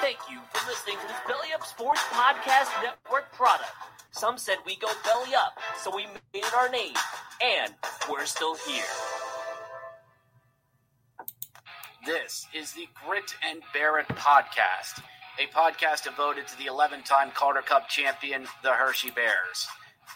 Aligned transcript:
Thank 0.00 0.18
you 0.30 0.38
for 0.52 0.68
listening 0.70 0.96
to 1.00 1.06
this 1.08 1.16
Belly 1.26 1.48
Up 1.54 1.64
Sports 1.64 2.00
Podcast 2.10 2.70
Network 2.82 3.32
product. 3.32 3.70
Some 4.12 4.38
said 4.38 4.56
we 4.64 4.76
go 4.76 4.88
belly 5.04 5.34
up, 5.34 5.58
so 5.82 5.94
we 5.94 6.06
made 6.06 6.44
it 6.44 6.54
our 6.54 6.68
name, 6.68 6.94
and 7.42 7.74
we're 8.10 8.24
still 8.24 8.56
here. 8.66 8.84
This 12.06 12.46
is 12.54 12.72
the 12.72 12.86
Grit 13.04 13.34
and 13.46 13.62
Bear 13.74 13.98
It 13.98 14.08
podcast, 14.08 15.02
a 15.38 15.52
podcast 15.52 16.04
devoted 16.04 16.46
to 16.48 16.58
the 16.58 16.66
11 16.66 17.02
time 17.02 17.30
Calder 17.32 17.62
Cup 17.62 17.88
champion, 17.88 18.46
the 18.62 18.70
Hershey 18.70 19.10
Bears. 19.10 19.66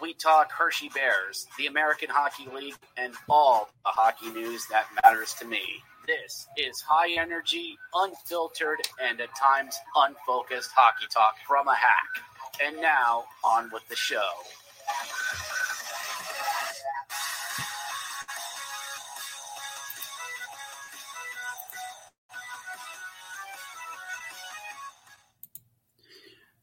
We 0.00 0.14
talk 0.14 0.52
Hershey 0.52 0.88
Bears, 0.94 1.48
the 1.58 1.66
American 1.66 2.08
Hockey 2.10 2.46
League, 2.54 2.76
and 2.96 3.12
all 3.28 3.68
the 3.84 3.90
hockey 3.90 4.30
news 4.30 4.64
that 4.70 4.86
matters 5.02 5.34
to 5.40 5.44
me. 5.44 5.82
This 6.10 6.48
is 6.56 6.80
high 6.80 7.12
energy, 7.20 7.78
unfiltered, 7.94 8.80
and 9.00 9.20
at 9.20 9.28
times 9.36 9.76
unfocused 9.94 10.72
hockey 10.74 11.06
talk 11.08 11.34
from 11.46 11.68
a 11.68 11.74
hack. 11.74 12.08
And 12.60 12.82
now, 12.82 13.26
on 13.44 13.70
with 13.72 13.86
the 13.88 13.94
show. 13.94 14.18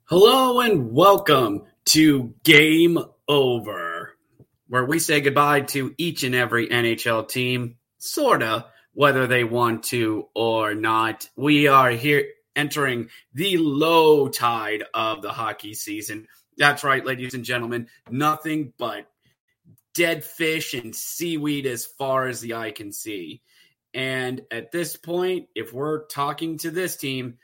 Hello 0.09 0.59
and 0.59 0.91
welcome 0.91 1.63
to 1.86 2.34
Game 2.44 3.00
Over, 3.30 4.18
where 4.68 4.84
we 4.84 5.00
say 5.00 5.22
goodbye 5.22 5.62
to 5.62 5.96
each 5.97 6.24
and 6.24 6.36
every 6.36 6.68
NHL 6.68 7.30
team, 7.30 7.78
sorta, 7.97 8.66
whether 8.97 9.28
they 9.28 9.44
want 9.44 9.84
to 9.84 10.28
or 10.34 10.74
not. 10.74 11.30
We 11.35 11.68
are 11.68 11.91
here 11.91 12.30
entering 12.56 13.09
the 13.31 13.58
low 13.58 14.28
tide 14.28 14.85
of 14.91 15.22
the 15.22 15.31
hockey 15.31 15.75
season. 15.75 16.28
That's 16.58 16.84
right, 16.84 17.06
ladies 17.06 17.36
and 17.36 17.46
gentlemen, 17.46 17.90
nothing 18.09 18.74
but 18.80 19.06
dead 19.94 20.24
fish 20.24 20.74
and 20.74 20.96
seaweed 20.96 21.68
as 21.68 21.86
far 21.86 22.28
as 22.28 22.41
the 22.41 22.56
eye 22.56 22.72
can 22.72 22.91
see. 22.91 23.44
And 23.94 24.41
at 24.50 24.72
this 24.72 24.97
point, 24.97 25.50
if 25.53 25.72
we're 25.72 26.07
talking 26.07 26.57
to 26.59 26.72
this 26.72 26.96
team, 26.96 27.38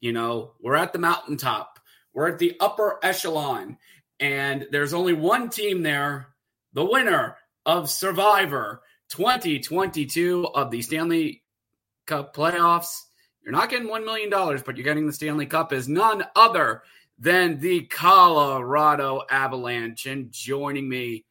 you 0.00 0.12
know, 0.12 0.52
we're 0.60 0.76
at 0.76 0.92
the 0.92 1.00
mountaintop. 1.00 1.80
We're 2.14 2.28
at 2.28 2.38
the 2.38 2.56
upper 2.60 3.00
echelon, 3.02 3.78
and 4.20 4.68
there's 4.70 4.94
only 4.94 5.14
one 5.14 5.50
team 5.50 5.82
there, 5.82 6.28
the 6.72 6.84
winner 6.84 7.36
of 7.66 7.90
Survivor 7.90 8.82
2022 9.10 10.46
of 10.54 10.70
the 10.70 10.80
Stanley 10.80 11.42
Cup 12.06 12.34
playoffs. 12.34 13.02
You're 13.42 13.52
not 13.52 13.70
getting 13.70 13.88
$1 13.88 14.04
million, 14.04 14.30
but 14.30 14.76
you're 14.76 14.84
getting 14.84 15.06
the 15.06 15.12
Stanley 15.12 15.46
Cup 15.46 15.72
is 15.72 15.88
none 15.88 16.24
other 16.36 16.82
than 17.18 17.58
the 17.58 17.82
Colorado 17.82 19.22
Avalanche. 19.30 20.06
And 20.06 20.30
joining 20.32 20.88
me 20.88 21.24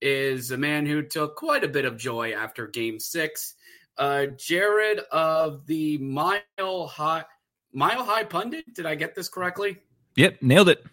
is 0.00 0.50
a 0.50 0.56
man 0.56 0.86
who 0.86 1.02
took 1.02 1.36
quite 1.36 1.64
a 1.64 1.68
bit 1.68 1.84
of 1.84 1.96
joy 1.96 2.32
after 2.32 2.66
game 2.66 3.00
six, 3.00 3.54
uh, 3.96 4.26
Jared 4.36 5.00
of 5.10 5.66
the 5.66 5.98
Mile 5.98 6.86
High. 6.86 7.24
Mile 7.72 8.04
High 8.04 8.24
Pundit, 8.24 8.74
did 8.74 8.86
I 8.86 8.94
get 8.94 9.14
this 9.14 9.28
correctly? 9.28 9.78
Yep, 10.16 10.42
nailed 10.42 10.68
it. 10.68 10.84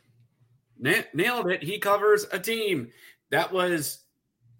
Na- 0.77 1.03
nailed 1.13 1.49
it. 1.49 1.63
He 1.63 1.79
covers 1.79 2.25
a 2.31 2.39
team 2.39 2.91
that 3.29 3.51
was 3.51 3.99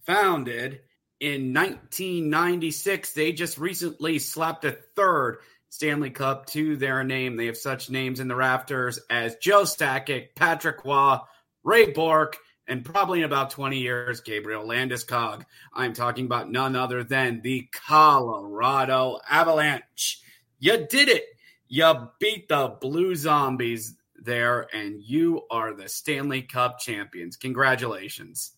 founded 0.05 0.81
in 1.19 1.53
1996. 1.53 3.13
They 3.13 3.31
just 3.31 3.57
recently 3.57 4.19
slapped 4.19 4.65
a 4.65 4.77
third 4.95 5.39
Stanley 5.69 6.09
Cup 6.09 6.45
to 6.47 6.77
their 6.77 7.03
name. 7.03 7.35
They 7.35 7.47
have 7.47 7.57
such 7.57 7.89
names 7.89 8.19
in 8.19 8.27
the 8.27 8.35
rafters 8.35 8.99
as 9.09 9.35
Joe 9.35 9.63
Sakic, 9.63 10.35
Patrick 10.35 10.85
Roy, 10.85 11.17
Ray 11.63 11.91
Bourque, 11.91 12.37
and 12.67 12.83
probably 12.83 13.19
in 13.19 13.25
about 13.25 13.51
20 13.51 13.77
years, 13.77 14.21
Gabriel 14.21 14.65
Landeskog. 14.65 15.43
I'm 15.73 15.93
talking 15.93 16.25
about 16.25 16.49
none 16.49 16.75
other 16.75 17.03
than 17.03 17.41
the 17.41 17.67
Colorado 17.71 19.19
Avalanche. 19.29 20.21
You 20.59 20.87
did 20.87 21.09
it. 21.09 21.25
You 21.67 22.09
beat 22.19 22.47
the 22.47 22.75
Blue 22.79 23.15
Zombies 23.15 23.95
there, 24.15 24.67
and 24.73 25.01
you 25.01 25.41
are 25.51 25.73
the 25.73 25.89
Stanley 25.89 26.41
Cup 26.41 26.79
champions. 26.79 27.35
Congratulations. 27.37 28.51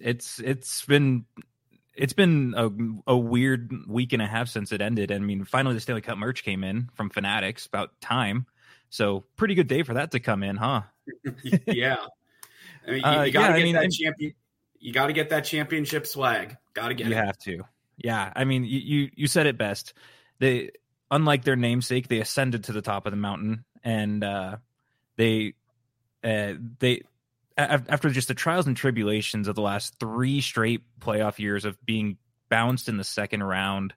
It's 0.00 0.38
it's 0.40 0.84
been 0.84 1.24
it's 1.96 2.12
been 2.12 2.54
a, 2.56 3.12
a 3.12 3.16
weird 3.16 3.72
week 3.88 4.12
and 4.12 4.22
a 4.22 4.26
half 4.26 4.48
since 4.48 4.72
it 4.72 4.80
ended. 4.80 5.10
I 5.10 5.18
mean, 5.18 5.44
finally 5.44 5.74
the 5.74 5.80
Stanley 5.80 6.02
Cup 6.02 6.18
merch 6.18 6.44
came 6.44 6.62
in 6.64 6.90
from 6.94 7.10
Fanatics 7.10 7.66
about 7.66 8.00
time. 8.00 8.46
So 8.90 9.24
pretty 9.36 9.54
good 9.54 9.66
day 9.66 9.82
for 9.82 9.94
that 9.94 10.12
to 10.12 10.20
come 10.20 10.42
in, 10.42 10.56
huh? 10.56 10.82
yeah. 11.66 11.96
I 12.86 12.90
mean, 12.90 13.00
you, 13.00 13.04
Uh, 13.04 13.22
you 13.24 13.32
gotta 13.32 13.48
yeah, 13.48 13.54
I 13.54 13.58
get 13.58 13.64
mean, 13.64 13.74
that 13.74 13.90
champion. 13.90 14.34
You 14.78 14.92
got 14.92 15.06
to 15.06 15.12
get 15.12 15.30
that 15.30 15.44
championship 15.44 16.06
swag. 16.06 16.56
Got 16.74 16.88
to 16.88 16.94
get 16.94 17.06
you 17.06 17.12
it. 17.14 17.16
have 17.16 17.38
to. 17.38 17.64
Yeah, 17.96 18.32
I 18.36 18.44
mean, 18.44 18.64
you, 18.64 18.78
you 18.78 19.10
you 19.16 19.26
said 19.26 19.46
it 19.46 19.56
best. 19.58 19.94
They, 20.38 20.70
unlike 21.10 21.44
their 21.44 21.56
namesake, 21.56 22.08
they 22.08 22.20
ascended 22.20 22.64
to 22.64 22.72
the 22.72 22.82
top 22.82 23.06
of 23.06 23.10
the 23.12 23.16
mountain, 23.16 23.64
and 23.82 24.22
uh, 24.22 24.58
they, 25.16 25.54
uh, 26.22 26.54
they, 26.78 27.02
after 27.56 28.10
just 28.10 28.28
the 28.28 28.34
trials 28.34 28.66
and 28.66 28.76
tribulations 28.76 29.48
of 29.48 29.54
the 29.54 29.62
last 29.62 29.98
three 29.98 30.40
straight 30.40 30.82
playoff 31.00 31.38
years 31.38 31.64
of 31.64 31.84
being 31.84 32.18
bounced 32.48 32.88
in 32.88 32.96
the 32.96 33.04
second 33.04 33.42
round, 33.42 33.94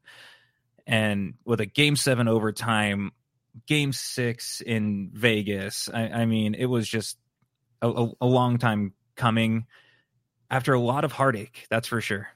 and 0.88 1.34
with 1.46 1.60
a 1.60 1.66
game 1.66 1.96
seven 1.96 2.28
overtime, 2.28 3.12
game 3.68 3.94
six 3.94 4.62
in 4.62 5.12
Vegas. 5.14 5.90
I, 5.94 6.10
I 6.10 6.26
mean, 6.26 6.56
it 6.56 6.66
was 6.66 6.88
just 6.88 7.18
a, 7.82 8.10
a, 8.20 8.26
long 8.26 8.58
time 8.58 8.94
coming. 9.16 9.66
After 10.50 10.74
a 10.74 10.80
lot 10.80 11.04
of 11.04 11.12
heartache, 11.12 11.68
that's 11.70 11.88
for 11.88 12.02
sure. 12.02 12.28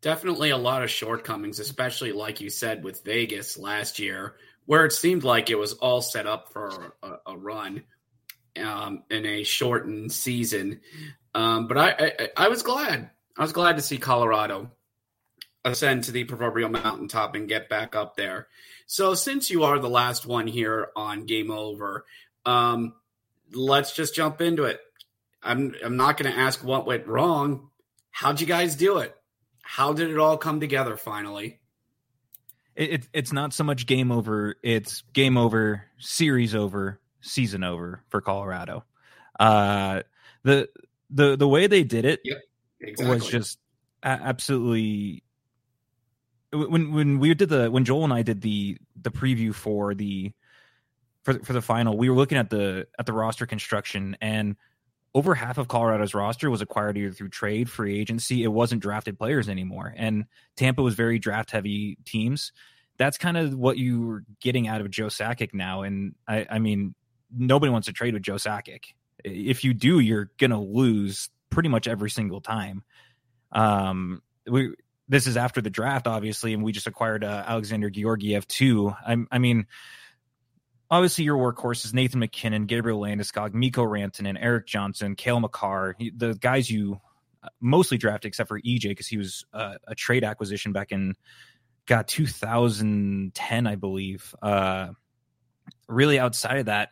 Definitely 0.00 0.50
a 0.50 0.56
lot 0.56 0.82
of 0.82 0.90
shortcomings, 0.90 1.60
especially 1.60 2.12
like 2.12 2.40
you 2.40 2.50
said 2.50 2.82
with 2.82 3.04
Vegas 3.04 3.56
last 3.56 3.98
year, 3.98 4.34
where 4.66 4.84
it 4.84 4.92
seemed 4.92 5.22
like 5.22 5.50
it 5.50 5.58
was 5.58 5.74
all 5.74 6.00
set 6.00 6.26
up 6.26 6.52
for 6.52 6.94
a, 7.02 7.12
a 7.26 7.38
run 7.38 7.84
um, 8.56 9.04
in 9.10 9.26
a 9.26 9.42
shortened 9.42 10.12
season. 10.12 10.80
Um, 11.34 11.68
but 11.68 11.78
I, 11.78 11.90
I, 11.90 12.28
I 12.44 12.48
was 12.48 12.62
glad. 12.62 13.10
I 13.36 13.42
was 13.42 13.52
glad 13.52 13.76
to 13.76 13.82
see 13.82 13.98
Colorado 13.98 14.70
ascend 15.64 16.04
to 16.04 16.12
the 16.12 16.24
proverbial 16.24 16.70
mountaintop 16.70 17.34
and 17.34 17.48
get 17.48 17.68
back 17.68 17.94
up 17.94 18.16
there. 18.16 18.48
So 18.86 19.14
since 19.14 19.50
you 19.50 19.64
are 19.64 19.78
the 19.78 19.88
last 19.88 20.26
one 20.26 20.46
here 20.46 20.88
on 20.96 21.26
Game 21.26 21.50
Over, 21.50 22.04
um, 22.44 22.94
let's 23.52 23.94
just 23.94 24.14
jump 24.14 24.40
into 24.40 24.64
it. 24.64 24.80
I'm 25.42 25.74
I'm 25.84 25.96
not 25.96 26.16
going 26.16 26.32
to 26.32 26.38
ask 26.38 26.62
what 26.62 26.86
went 26.86 27.06
wrong. 27.06 27.70
How'd 28.10 28.40
you 28.40 28.46
guys 28.46 28.74
do 28.74 28.98
it? 28.98 29.14
How 29.62 29.92
did 29.92 30.10
it 30.10 30.18
all 30.18 30.36
come 30.36 30.60
together 30.60 30.96
finally? 30.96 31.60
It, 32.74 32.90
it, 32.90 33.08
it's 33.12 33.32
not 33.32 33.52
so 33.52 33.64
much 33.64 33.86
game 33.86 34.10
over; 34.10 34.56
it's 34.62 35.02
game 35.12 35.36
over, 35.36 35.84
series 35.98 36.54
over, 36.54 37.00
season 37.20 37.64
over 37.64 38.02
for 38.08 38.20
Colorado. 38.20 38.84
Uh, 39.38 40.02
the 40.42 40.68
the 41.10 41.36
the 41.36 41.48
way 41.48 41.66
they 41.66 41.82
did 41.82 42.04
it 42.04 42.20
yep, 42.24 42.38
exactly. 42.80 43.14
was 43.14 43.28
just 43.28 43.58
absolutely 44.02 45.22
when 46.52 46.92
when 46.92 47.18
we 47.18 47.34
did 47.34 47.48
the 47.48 47.70
when 47.70 47.84
Joel 47.84 48.04
and 48.04 48.12
I 48.12 48.22
did 48.22 48.40
the 48.40 48.78
the 49.00 49.10
preview 49.10 49.54
for 49.54 49.94
the 49.94 50.32
for 51.22 51.34
for 51.40 51.52
the 51.52 51.62
final, 51.62 51.96
we 51.96 52.08
were 52.08 52.16
looking 52.16 52.38
at 52.38 52.50
the 52.50 52.86
at 52.98 53.06
the 53.06 53.12
roster 53.12 53.46
construction 53.46 54.16
and 54.20 54.56
over 55.14 55.34
half 55.34 55.58
of 55.58 55.68
Colorado's 55.68 56.14
roster 56.14 56.50
was 56.50 56.62
acquired 56.62 56.96
either 56.96 57.12
through 57.12 57.30
trade, 57.30 57.68
free 57.68 57.98
agency. 57.98 58.44
It 58.44 58.48
wasn't 58.48 58.82
drafted 58.82 59.18
players 59.18 59.48
anymore. 59.48 59.92
And 59.96 60.26
Tampa 60.56 60.82
was 60.82 60.94
very 60.94 61.18
draft 61.18 61.50
heavy 61.50 61.98
teams. 62.04 62.52
That's 62.96 63.18
kind 63.18 63.36
of 63.36 63.54
what 63.54 63.76
you 63.76 64.02
were 64.02 64.24
getting 64.40 64.68
out 64.68 64.80
of 64.80 64.90
Joe 64.90 65.06
Sakic 65.06 65.52
now. 65.52 65.82
And 65.82 66.14
I, 66.28 66.46
I 66.48 66.58
mean, 66.60 66.94
nobody 67.36 67.70
wants 67.70 67.86
to 67.86 67.92
trade 67.92 68.14
with 68.14 68.22
Joe 68.22 68.34
Sakic. 68.34 68.94
If 69.24 69.64
you 69.64 69.74
do, 69.74 69.98
you're 69.98 70.30
gonna 70.38 70.60
lose 70.60 71.28
pretty 71.50 71.68
much 71.68 71.88
every 71.88 72.10
single 72.10 72.40
time. 72.40 72.84
Um, 73.52 74.22
we 74.46 74.74
this 75.08 75.26
is 75.26 75.36
after 75.36 75.60
the 75.60 75.70
draft, 75.70 76.06
obviously, 76.06 76.54
and 76.54 76.62
we 76.62 76.70
just 76.70 76.86
acquired 76.86 77.24
uh, 77.24 77.44
Alexander 77.46 77.90
Georgiev 77.90 78.46
too. 78.46 78.94
I, 79.04 79.16
I 79.32 79.38
mean, 79.38 79.66
obviously 80.88 81.24
your 81.24 81.36
workhorses 81.36 81.92
Nathan 81.92 82.20
MacKinnon, 82.20 82.66
Gabriel 82.66 83.00
Landeskog, 83.00 83.52
Mikko 83.52 83.84
Rantanen, 83.84 84.36
Erik 84.40 84.66
Johnson, 84.66 85.16
Cale 85.16 85.40
Makar, 85.40 85.96
the 86.16 86.34
guys 86.34 86.70
you 86.70 87.00
uh, 87.42 87.48
mostly 87.60 87.98
drafted 87.98 88.28
except 88.28 88.48
for 88.48 88.60
EJ 88.60 88.82
because 88.82 89.08
he 89.08 89.16
was 89.16 89.44
uh, 89.52 89.74
a 89.88 89.96
trade 89.96 90.22
acquisition 90.22 90.72
back 90.72 90.92
in 90.92 91.16
got 91.86 92.06
2010, 92.06 93.66
I 93.66 93.74
believe. 93.74 94.34
Uh, 94.40 94.88
really, 95.88 96.18
outside 96.18 96.58
of 96.58 96.66
that, 96.66 96.90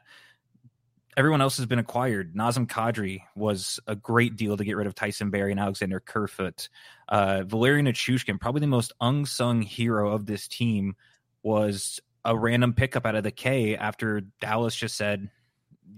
everyone 1.19 1.41
else 1.41 1.57
has 1.57 1.67
been 1.67 1.81
acquired. 1.81 2.33
Nazem 2.35 2.65
Kadri 2.69 3.23
was 3.35 3.81
a 3.89 3.97
great 3.97 4.37
deal 4.37 4.57
to 4.57 4.65
get 4.65 4.77
rid 4.77 4.87
of 4.87 4.95
Tyson 4.95 5.31
Barrie 5.31 5.51
and 5.51 5.59
Alexander 5.59 5.99
Kerfoot. 5.99 6.69
Uh, 7.09 7.43
Valeri 7.43 7.83
Nichushkin, 7.83 8.41
probably 8.41 8.61
the 8.61 8.69
most 8.69 8.93
unsung 9.01 9.61
hero 9.61 10.13
of 10.13 10.27
this 10.27 10.47
team, 10.47 10.95
was 11.43 11.99
a 12.25 12.39
random 12.39 12.73
pickup 12.73 13.05
out 13.05 13.17
of 13.17 13.25
the 13.25 13.33
K 13.33 13.77
after 13.77 14.21
Dallas 14.41 14.77
just 14.77 14.97
said, 14.97 15.29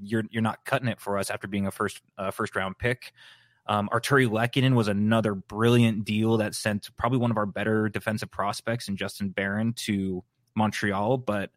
"You're 0.01 0.25
you're 0.31 0.43
not 0.43 0.65
cutting 0.65 0.89
it 0.89 1.01
for 1.01 1.19
us." 1.19 1.29
After 1.29 1.47
being 1.47 1.67
a 1.67 1.71
first 1.71 2.01
uh, 2.17 2.31
first 2.31 2.57
round 2.57 2.79
pick, 2.79 3.13
um, 3.67 3.91
Artturi 3.93 4.27
Lehkonen 4.27 4.75
was 4.75 4.89
another 4.89 5.35
brilliant 5.35 6.07
deal 6.07 6.39
that 6.39 6.55
sent 6.55 6.89
probably 6.97 7.19
one 7.19 7.31
of 7.31 7.37
our 7.37 7.47
better 7.47 7.91
defensive 7.91 8.31
prospects 8.31 8.89
in 8.89 8.97
Justin 8.97 9.29
Barron 9.29 9.75
to 9.75 10.25
Montreal, 10.55 11.19
but 11.19 11.51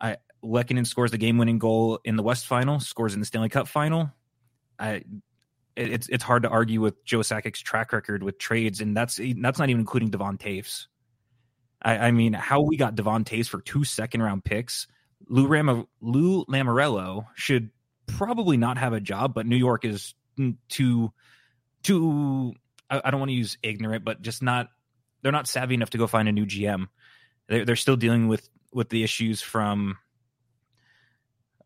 I 0.00 0.16
Lehkonen 0.44 0.86
scores 0.86 1.10
the 1.10 1.18
game 1.18 1.38
winning 1.38 1.58
goal 1.58 2.00
in 2.04 2.16
the 2.16 2.22
West 2.22 2.46
Final, 2.46 2.80
scores 2.80 3.14
in 3.14 3.20
the 3.20 3.26
Stanley 3.26 3.48
Cup 3.48 3.68
Final. 3.68 4.10
I, 4.78 5.02
it's 5.76 6.08
it's 6.08 6.24
hard 6.24 6.42
to 6.42 6.48
argue 6.48 6.80
with 6.80 7.04
Joe 7.04 7.20
Sakic's 7.20 7.60
track 7.60 7.92
record 7.92 8.22
with 8.22 8.38
trades, 8.38 8.80
and 8.80 8.96
that's 8.96 9.20
that's 9.38 9.58
not 9.58 9.70
even 9.70 9.80
including 9.80 10.10
Devon 10.10 10.38
Toews. 10.38 10.86
I, 11.82 11.98
I 11.98 12.10
mean, 12.10 12.32
how 12.32 12.60
we 12.60 12.76
got 12.76 12.94
Devon 12.94 13.24
Toews 13.24 13.48
for 13.48 13.60
two 13.60 13.84
second 13.84 14.22
round 14.22 14.44
picks. 14.44 14.86
Lou, 15.28 15.46
Ram- 15.46 15.86
Lou 16.00 16.44
Lamoriello 16.46 17.26
should 17.34 17.70
probably 18.06 18.56
not 18.56 18.78
have 18.78 18.92
a 18.92 19.00
job, 19.00 19.34
but 19.34 19.46
New 19.46 19.56
York 19.56 19.84
is 19.84 20.14
too 20.68 21.12
too. 21.82 22.54
I, 22.90 23.00
I 23.04 23.10
don't 23.10 23.20
want 23.20 23.30
to 23.30 23.36
use 23.36 23.56
ignorant, 23.62 24.04
but 24.04 24.22
just 24.22 24.42
not. 24.42 24.68
They're 25.22 25.32
not 25.32 25.46
savvy 25.46 25.74
enough 25.74 25.90
to 25.90 25.98
go 25.98 26.06
find 26.06 26.28
a 26.28 26.32
new 26.32 26.46
GM. 26.46 26.88
They're, 27.48 27.64
they're 27.64 27.76
still 27.76 27.96
dealing 27.96 28.28
with 28.28 28.48
with 28.72 28.88
the 28.88 29.04
issues 29.04 29.40
from 29.40 29.98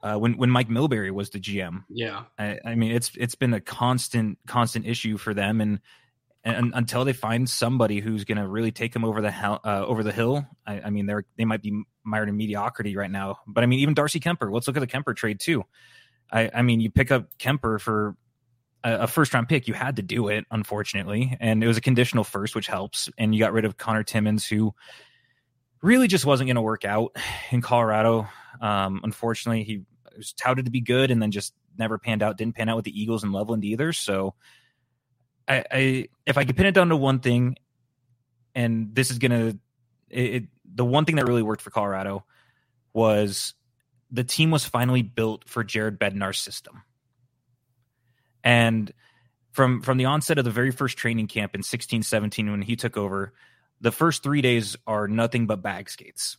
uh, 0.07 0.17
when 0.17 0.37
when 0.37 0.51
Mike 0.51 0.69
Milbury 0.69 1.11
was 1.11 1.31
the 1.31 1.41
GM. 1.41 1.83
Yeah, 1.89 2.25
I, 2.39 2.61
I, 2.65 2.75
mean 2.77 2.93
it's 2.93 3.11
it's 3.17 3.35
been 3.35 3.53
a 3.53 3.61
constant 3.61 4.39
constant 4.47 4.87
issue 4.87 5.17
for 5.17 5.35
them, 5.35 5.61
and, 5.61 5.81
and 6.45 6.73
until 6.77 7.05
they 7.05 7.13
find 7.13 7.51
somebody 7.51 7.99
who's 7.99 8.25
going 8.25 8.39
to 8.39 8.47
really 8.47 8.71
take 8.71 8.93
them 8.93 9.05
over 9.05 9.21
the 9.21 9.33
hell, 9.33 9.61
uh, 9.65 9.85
over 9.85 10.05
the 10.05 10.13
hill, 10.13 10.47
I, 10.65 10.81
I 10.83 10.91
mean 10.91 11.07
they're 11.07 11.25
they 11.37 11.45
might 11.45 11.61
be 11.61 11.83
mired 12.05 12.29
in 12.29 12.37
mediocrity 12.37 12.97
right 12.97 13.11
now. 13.11 13.39
But 13.49 13.65
I 13.65 13.67
mean 13.67 13.81
even 13.81 13.95
Darcy 13.95 14.21
Kuemper. 14.21 14.53
Let's 14.53 14.69
look 14.69 14.77
at 14.77 14.81
the 14.81 14.87
Kuemper 14.87 15.17
trade 15.17 15.41
too. 15.41 15.65
I, 16.31 16.51
I 16.55 16.63
mean 16.63 16.81
you 16.81 16.89
pick 16.89 17.11
up 17.11 17.37
Kuemper 17.41 17.81
for 17.81 18.17
a, 18.85 19.01
a 19.01 19.07
first 19.09 19.35
round 19.35 19.49
pick. 19.49 19.67
You 19.67 19.75
had 19.75 19.97
to 19.97 20.03
do 20.03 20.29
it, 20.29 20.45
unfortunately, 20.53 21.37
and 21.41 21.65
it 21.65 21.67
was 21.67 21.79
a 21.79 21.83
conditional 21.83 22.23
first, 22.23 22.55
which 22.55 22.69
helps. 22.69 23.11
And 23.19 23.35
you 23.35 23.41
got 23.41 23.53
rid 23.53 23.65
of 23.65 23.77
Connor 23.77 24.05
Timmins, 24.05 24.47
who 24.47 24.73
really 25.83 26.07
just 26.07 26.25
wasn't 26.25 26.47
going 26.47 26.57
to 26.57 26.63
work 26.63 26.85
out 26.85 27.17
in 27.51 27.61
Colorado. 27.61 28.29
Um, 28.61 29.01
unfortunately, 29.03 29.65
he 29.65 29.83
was 30.17 30.33
touted 30.33 30.65
to 30.65 30.71
be 30.71 30.81
good 30.81 31.11
and 31.11 31.23
then 31.23 31.31
just 31.31 31.55
never 31.79 31.99
panned 31.99 32.23
out. 32.23 32.37
Didn't 32.37 32.57
pan 32.57 32.69
out 32.69 32.77
with 32.77 32.85
the 32.85 33.01
Eagles 33.01 33.23
and 33.23 33.33
Loveland 33.33 33.65
either. 33.65 33.93
So, 33.93 34.35
I, 35.49 35.65
I 35.71 36.09
if 36.27 36.39
I 36.39 36.45
could 36.45 36.57
pin 36.57 36.67
it 36.67 36.73
down 36.73 36.89
to 36.89 36.97
one 36.97 37.21
thing, 37.21 37.57
and 38.55 38.95
this 38.95 39.11
is 39.11 39.19
gonna, 39.19 39.57
it, 40.11 40.45
the 40.65 40.85
one 40.85 41.05
thing 41.05 41.17
that 41.17 41.27
really 41.27 41.43
worked 41.43 41.63
for 41.63 41.71
Colorado 41.71 42.25
was 42.93 43.55
the 44.11 44.25
team 44.25 44.51
was 44.51 44.65
finally 44.65 45.03
built 45.03 45.49
for 45.49 45.63
Jared 45.65 45.99
Bednar's 45.99 46.39
system, 46.39 46.83
and 48.43 48.93
from 49.53 49.83
from 49.83 49.99
the 49.99 50.07
onset 50.07 50.39
of 50.39 50.45
the 50.45 50.51
very 50.51 50.71
first 50.71 50.99
training 50.99 51.29
camp 51.29 51.55
in 51.55 51.63
16 51.63 52.03
17 52.03 52.51
when 52.51 52.63
he 52.63 52.77
took 52.77 52.97
over 52.97 53.33
the 53.81 53.93
first 53.93 54.23
three 54.23 54.41
days 54.41 54.77
are 54.87 55.09
nothing 55.09 55.47
but 55.47 55.63
bag 55.63 55.91
skates. 55.91 56.37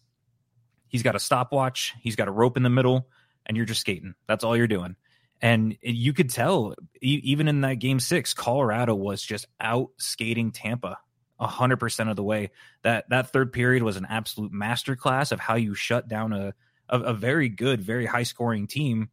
He's 0.88 1.04
got 1.04 1.16
a 1.16 1.20
stopwatch, 1.20 1.94
he's 2.02 2.16
got 2.16 2.28
a 2.28 2.32
rope 2.32 2.58
in 2.58 2.64
the 2.64 2.70
middle, 2.70 3.10
and 3.48 3.58
you're 3.58 3.66
just 3.66 3.82
skating. 3.82 4.14
That's 4.28 4.44
all 4.44 4.56
you're 4.56 4.68
doing. 4.68 4.96
And 5.42 5.78
you 5.82 6.14
could 6.14 6.30
tell, 6.30 6.76
even 7.02 7.48
in 7.48 7.62
that 7.62 7.76
game 7.80 8.00
six, 8.00 8.34
Colorado 8.34 8.94
was 8.94 9.22
just 9.22 9.48
out 9.60 9.90
skating 9.98 10.52
Tampa 10.52 11.00
hundred 11.40 11.78
percent 11.78 12.10
of 12.10 12.16
the 12.16 12.24
way. 12.24 12.50
That 12.84 13.10
that 13.10 13.32
third 13.32 13.54
period 13.54 13.84
was 13.84 13.98
an 13.98 14.08
absolute 14.10 14.52
masterclass 14.52 15.32
of 15.32 15.40
how 15.40 15.56
you 15.56 15.76
shut 15.76 16.08
down 16.08 16.34
a, 16.34 16.54
a, 16.90 17.00
a 17.00 17.14
very 17.14 17.50
good, 17.50 17.82
very 17.82 18.06
high 18.06 18.24
scoring 18.24 18.68
team 18.68 19.10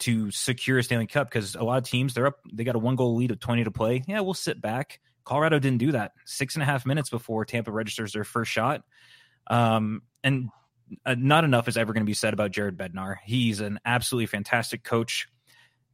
to 0.00 0.30
secure 0.30 0.78
a 0.78 0.82
Stanley 0.82 1.06
Cup. 1.06 1.28
Because 1.30 1.54
a 1.54 1.62
lot 1.62 1.78
of 1.78 1.84
teams 1.84 2.12
they're 2.14 2.26
up, 2.26 2.40
they 2.52 2.64
got 2.64 2.76
a 2.76 2.78
one 2.78 2.96
goal 2.96 3.16
lead 3.16 3.30
of 3.30 3.40
twenty 3.40 3.64
to 3.64 3.70
play. 3.70 4.02
Yeah, 4.06 4.20
we'll 4.20 4.34
sit 4.34 4.60
back 4.60 5.00
Colorado 5.24 5.58
didn't 5.58 5.78
do 5.78 5.92
that. 5.92 6.12
Six 6.24 6.56
and 6.56 6.62
a 6.62 6.66
half 6.66 6.84
minutes 6.84 7.10
before 7.10 7.44
Tampa 7.44 7.70
registers 7.70 8.12
their 8.12 8.24
first 8.24 8.50
shot. 8.50 8.82
Um, 9.46 10.02
and 10.24 10.48
uh, 11.04 11.14
not 11.18 11.44
enough 11.44 11.68
is 11.68 11.76
ever 11.76 11.92
going 11.92 12.04
to 12.04 12.10
be 12.10 12.14
said 12.14 12.32
about 12.32 12.50
Jared 12.50 12.76
Bednar. 12.76 13.16
He's 13.24 13.60
an 13.60 13.78
absolutely 13.84 14.26
fantastic 14.26 14.82
coach. 14.82 15.28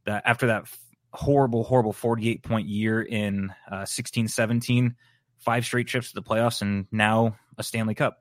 That 0.05 0.23
after 0.25 0.47
that 0.47 0.65
horrible, 1.13 1.63
horrible 1.63 1.93
48 1.93 2.43
point 2.43 2.67
year 2.67 3.01
in 3.01 3.53
uh, 3.71 3.85
16 3.85 4.27
17, 4.27 4.95
five 5.39 5.65
straight 5.65 5.87
trips 5.87 6.09
to 6.09 6.15
the 6.15 6.21
playoffs, 6.21 6.61
and 6.61 6.87
now 6.91 7.35
a 7.57 7.63
Stanley 7.63 7.95
Cup. 7.95 8.19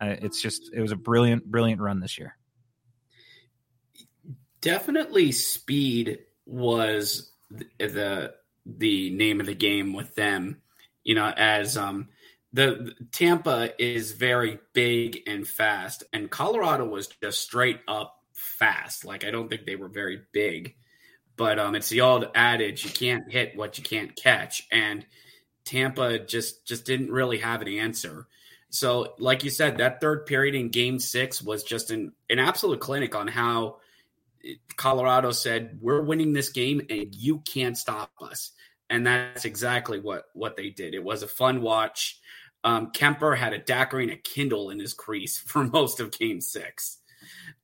Uh, 0.00 0.16
it's 0.20 0.42
just, 0.42 0.70
it 0.74 0.80
was 0.80 0.92
a 0.92 0.96
brilliant, 0.96 1.44
brilliant 1.44 1.80
run 1.80 2.00
this 2.00 2.18
year. 2.18 2.36
Definitely 4.60 5.32
speed 5.32 6.18
was 6.44 7.32
the 7.78 8.34
the 8.64 9.10
name 9.10 9.40
of 9.40 9.46
the 9.46 9.54
game 9.54 9.92
with 9.92 10.14
them. 10.14 10.60
You 11.04 11.14
know, 11.14 11.28
as 11.28 11.76
um, 11.76 12.08
the, 12.56 12.94
Tampa 13.12 13.70
is 13.78 14.12
very 14.12 14.58
big 14.72 15.20
and 15.26 15.46
fast, 15.46 16.04
and 16.12 16.30
Colorado 16.30 16.86
was 16.86 17.08
just 17.22 17.42
straight 17.42 17.80
up 17.86 18.18
fast. 18.32 19.04
Like 19.04 19.24
I 19.24 19.30
don't 19.30 19.48
think 19.48 19.66
they 19.66 19.76
were 19.76 19.88
very 19.88 20.22
big, 20.32 20.74
but 21.36 21.58
um, 21.58 21.74
it's 21.74 21.90
the 21.90 22.00
old 22.00 22.28
adage: 22.34 22.84
you 22.84 22.90
can't 22.90 23.30
hit 23.30 23.56
what 23.56 23.76
you 23.76 23.84
can't 23.84 24.16
catch, 24.16 24.66
and 24.72 25.04
Tampa 25.66 26.18
just 26.18 26.66
just 26.66 26.86
didn't 26.86 27.12
really 27.12 27.38
have 27.38 27.60
an 27.60 27.68
answer. 27.68 28.26
So, 28.70 29.14
like 29.18 29.44
you 29.44 29.50
said, 29.50 29.78
that 29.78 30.00
third 30.00 30.24
period 30.24 30.54
in 30.54 30.70
Game 30.70 30.98
Six 30.98 31.42
was 31.42 31.62
just 31.62 31.90
an 31.90 32.12
an 32.30 32.38
absolute 32.38 32.80
clinic 32.80 33.14
on 33.14 33.28
how 33.28 33.80
Colorado 34.76 35.30
said, 35.30 35.78
"We're 35.82 36.00
winning 36.00 36.32
this 36.32 36.48
game, 36.48 36.80
and 36.88 37.14
you 37.14 37.40
can't 37.40 37.76
stop 37.76 38.12
us." 38.22 38.52
and 38.88 39.06
that's 39.06 39.44
exactly 39.44 40.00
what 40.00 40.26
what 40.32 40.56
they 40.56 40.70
did. 40.70 40.94
It 40.94 41.02
was 41.02 41.22
a 41.22 41.28
fun 41.28 41.60
watch. 41.60 42.20
Um, 42.66 42.90
Kuemper 42.90 43.36
had 43.36 43.52
a 43.52 43.58
daiquiri 43.58 44.02
and 44.02 44.12
a 44.12 44.16
Kindle 44.16 44.70
in 44.70 44.80
his 44.80 44.92
crease 44.92 45.38
for 45.38 45.64
most 45.72 46.00
of 46.00 46.10
Game 46.10 46.40
Six. 46.40 46.98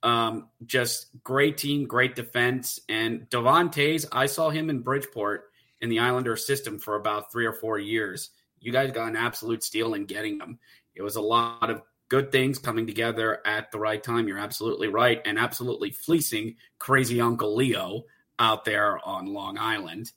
Um, 0.05 0.49
just 0.65 1.09
great 1.25 1.59
team, 1.59 1.87
great 1.87 2.15
defense, 2.15 2.81
and 2.89 3.29
Devon 3.29 3.69
Toews. 3.71 4.07
I 4.13 4.27
saw 4.27 4.51
him 4.51 4.71
in 4.71 4.81
Bridgeport 4.81 5.51
in 5.81 5.89
the 5.89 5.99
Islander 5.99 6.37
system 6.37 6.79
for 6.79 6.95
about 6.95 7.33
three 7.33 7.47
or 7.47 7.53
four 7.53 7.81
years. 7.81 8.31
You 8.61 8.71
guys 8.71 8.93
got 8.93 9.09
an 9.09 9.17
absolute 9.17 9.65
steal 9.65 9.95
in 9.95 10.07
getting 10.07 10.39
him. 10.39 10.61
It 10.95 11.03
was 11.03 11.17
a 11.17 11.21
lot 11.21 11.69
of 11.69 11.83
good 12.09 12.31
things 12.31 12.59
coming 12.59 12.87
together 12.87 13.41
at 13.45 13.73
the 13.73 13.81
right 13.81 14.03
time. 14.03 14.29
You're 14.29 14.39
absolutely 14.39 14.87
right, 14.87 15.21
and 15.25 15.37
absolutely 15.37 15.91
fleecing 15.91 16.55
crazy 16.79 17.21
Uncle 17.21 17.57
Leo 17.57 18.05
out 18.39 18.65
there 18.65 19.05
on 19.05 19.35
Long 19.35 19.59
Island. 19.59 20.13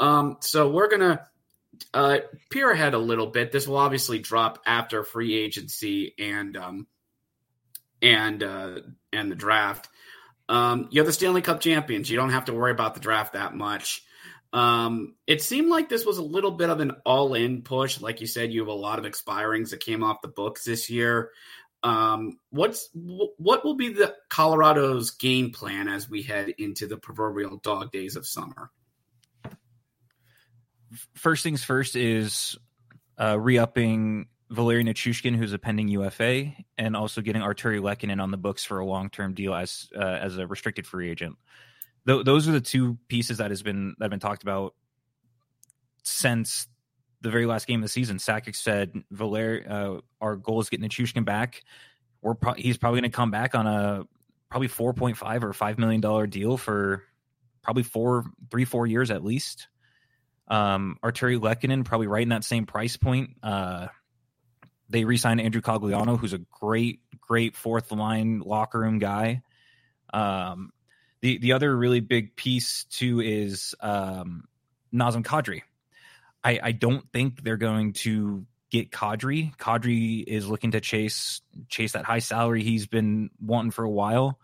Um, 0.00 0.38
so 0.40 0.68
we're 0.68 0.88
gonna 0.88 1.24
uh, 1.94 2.18
peer 2.50 2.70
ahead 2.70 2.94
a 2.94 2.98
little 2.98 3.26
bit. 3.26 3.52
This 3.52 3.66
will 3.66 3.76
obviously 3.76 4.18
drop 4.18 4.60
after 4.66 5.04
free 5.04 5.34
agency 5.34 6.14
and 6.18 6.56
um, 6.56 6.86
and 8.02 8.42
uh, 8.42 8.80
and 9.12 9.30
the 9.30 9.36
draft. 9.36 9.88
Um, 10.48 10.88
you're 10.90 11.04
the 11.04 11.12
Stanley 11.12 11.42
Cup 11.42 11.60
champions. 11.60 12.08
You 12.10 12.16
don't 12.16 12.30
have 12.30 12.46
to 12.46 12.54
worry 12.54 12.72
about 12.72 12.94
the 12.94 13.00
draft 13.00 13.34
that 13.34 13.54
much. 13.54 14.02
Um, 14.52 15.14
it 15.26 15.42
seemed 15.42 15.68
like 15.68 15.88
this 15.88 16.06
was 16.06 16.18
a 16.18 16.22
little 16.22 16.52
bit 16.52 16.70
of 16.70 16.80
an 16.80 16.92
all-in 17.04 17.62
push. 17.62 18.00
Like 18.00 18.22
you 18.22 18.26
said, 18.26 18.50
you 18.50 18.60
have 18.60 18.68
a 18.68 18.72
lot 18.72 18.98
of 18.98 19.04
expirings 19.04 19.70
that 19.70 19.80
came 19.80 20.02
off 20.02 20.22
the 20.22 20.28
books 20.28 20.64
this 20.64 20.88
year. 20.88 21.30
Um, 21.82 22.38
what's 22.50 22.88
what 22.94 23.64
will 23.64 23.76
be 23.76 23.92
the 23.92 24.14
Colorado's 24.28 25.12
game 25.12 25.52
plan 25.52 25.86
as 25.86 26.08
we 26.08 26.22
head 26.22 26.54
into 26.58 26.86
the 26.86 26.96
proverbial 26.96 27.58
dog 27.58 27.92
days 27.92 28.16
of 28.16 28.26
summer? 28.26 28.70
First 31.14 31.42
things 31.42 31.62
first 31.64 31.96
is 31.96 32.56
uh, 33.18 33.38
re-upping 33.38 34.26
Valeri 34.50 34.84
Nichushkin, 34.84 35.36
who's 35.36 35.52
a 35.52 35.58
pending 35.58 35.88
UFA, 35.88 36.52
and 36.78 36.96
also 36.96 37.20
getting 37.20 37.42
Artturi 37.42 37.80
Lehkonen 37.80 38.22
on 38.22 38.30
the 38.30 38.38
books 38.38 38.64
for 38.64 38.78
a 38.78 38.86
long-term 38.86 39.34
deal 39.34 39.54
as 39.54 39.88
uh, 39.94 40.00
as 40.00 40.38
a 40.38 40.46
restricted 40.46 40.86
free 40.86 41.10
agent 41.10 41.36
th- 42.08 42.24
those 42.24 42.48
are 42.48 42.52
the 42.52 42.60
two 42.60 42.98
pieces 43.08 43.38
that 43.38 43.50
has 43.50 43.62
been 43.62 43.94
that 43.98 44.06
have 44.06 44.10
been 44.10 44.20
talked 44.20 44.42
about 44.42 44.74
since 46.02 46.66
the 47.20 47.30
very 47.30 47.46
last 47.46 47.66
game 47.66 47.80
of 47.80 47.84
the 47.84 47.88
season. 47.88 48.16
Sakic 48.18 48.56
said, 48.56 48.92
"Valer, 49.10 49.64
uh, 49.68 50.00
our 50.20 50.36
goal 50.36 50.60
is 50.60 50.68
getting 50.68 50.88
Nichushkin 50.88 51.24
back. 51.24 51.62
We're 52.22 52.34
pro- 52.34 52.54
he's 52.54 52.78
probably 52.78 53.00
going 53.00 53.10
to 53.10 53.16
come 53.16 53.30
back 53.30 53.54
on 53.54 53.66
a 53.66 54.04
probably 54.50 54.68
four 54.68 54.94
point 54.94 55.16
five 55.16 55.44
or 55.44 55.52
five 55.52 55.78
million 55.78 56.00
dollar 56.00 56.26
deal 56.26 56.56
for 56.56 57.04
probably 57.62 57.82
four, 57.82 58.24
three, 58.50 58.64
four 58.64 58.86
years 58.86 59.10
at 59.10 59.24
least." 59.24 59.68
Um, 60.48 60.98
Artturi 61.02 61.38
Lehkonen 61.38 61.84
probably 61.84 62.06
right 62.06 62.22
in 62.22 62.30
that 62.30 62.44
same 62.44 62.66
price 62.66 62.96
point. 62.96 63.36
Uh, 63.42 63.88
they 64.88 65.04
re-signed 65.04 65.40
Andrew 65.40 65.60
Cogliano, 65.60 66.18
who's 66.18 66.32
a 66.32 66.38
great, 66.38 67.00
great 67.20 67.56
fourth 67.56 67.92
line 67.92 68.40
locker 68.40 68.80
room 68.80 68.98
guy. 68.98 69.42
Um, 70.12 70.72
the 71.20 71.38
the 71.38 71.52
other 71.52 71.76
really 71.76 72.00
big 72.00 72.36
piece 72.36 72.84
too 72.84 73.20
is 73.20 73.74
um, 73.80 74.44
Nazem 74.92 75.22
Kadri. 75.22 75.62
I, 76.42 76.60
I 76.62 76.72
don't 76.72 77.04
think 77.12 77.42
they're 77.42 77.56
going 77.56 77.92
to 77.94 78.46
get 78.70 78.90
Kadri. 78.90 79.54
Kadri 79.56 80.24
is 80.26 80.48
looking 80.48 80.70
to 80.72 80.80
chase 80.80 81.42
chase 81.68 81.92
that 81.92 82.04
high 82.04 82.20
salary 82.20 82.62
he's 82.62 82.86
been 82.86 83.30
wanting 83.40 83.72
for 83.72 83.84
a 83.84 83.90
while. 83.90 84.38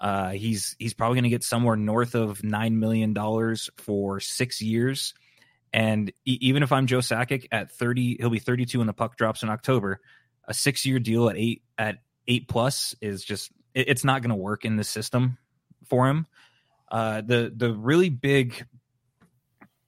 Uh, 0.00 0.30
he's 0.30 0.76
he's 0.78 0.94
probably 0.94 1.16
going 1.16 1.24
to 1.24 1.30
get 1.30 1.44
somewhere 1.44 1.76
north 1.76 2.14
of 2.14 2.42
nine 2.42 2.78
million 2.78 3.12
dollars 3.12 3.68
for 3.76 4.18
six 4.20 4.62
years. 4.62 5.14
And 5.72 6.10
e- 6.24 6.38
even 6.40 6.62
if 6.62 6.72
I'm 6.72 6.86
Joe 6.86 6.98
Sakic 6.98 7.46
at 7.52 7.70
30, 7.70 8.16
he'll 8.18 8.30
be 8.30 8.38
32 8.38 8.78
when 8.78 8.86
the 8.86 8.92
puck 8.92 9.16
drops 9.16 9.42
in 9.42 9.50
October. 9.50 10.00
A 10.48 10.54
six 10.54 10.86
year 10.86 10.98
deal 10.98 11.28
at 11.28 11.36
eight 11.36 11.62
at 11.76 11.98
eight 12.26 12.48
plus 12.48 12.94
is 13.00 13.22
just 13.22 13.52
it, 13.74 13.88
it's 13.88 14.04
not 14.04 14.22
going 14.22 14.30
to 14.30 14.36
work 14.36 14.64
in 14.64 14.76
the 14.76 14.84
system 14.84 15.38
for 15.86 16.08
him. 16.08 16.26
Uh, 16.90 17.20
the 17.20 17.52
the 17.54 17.72
really 17.72 18.08
big 18.08 18.66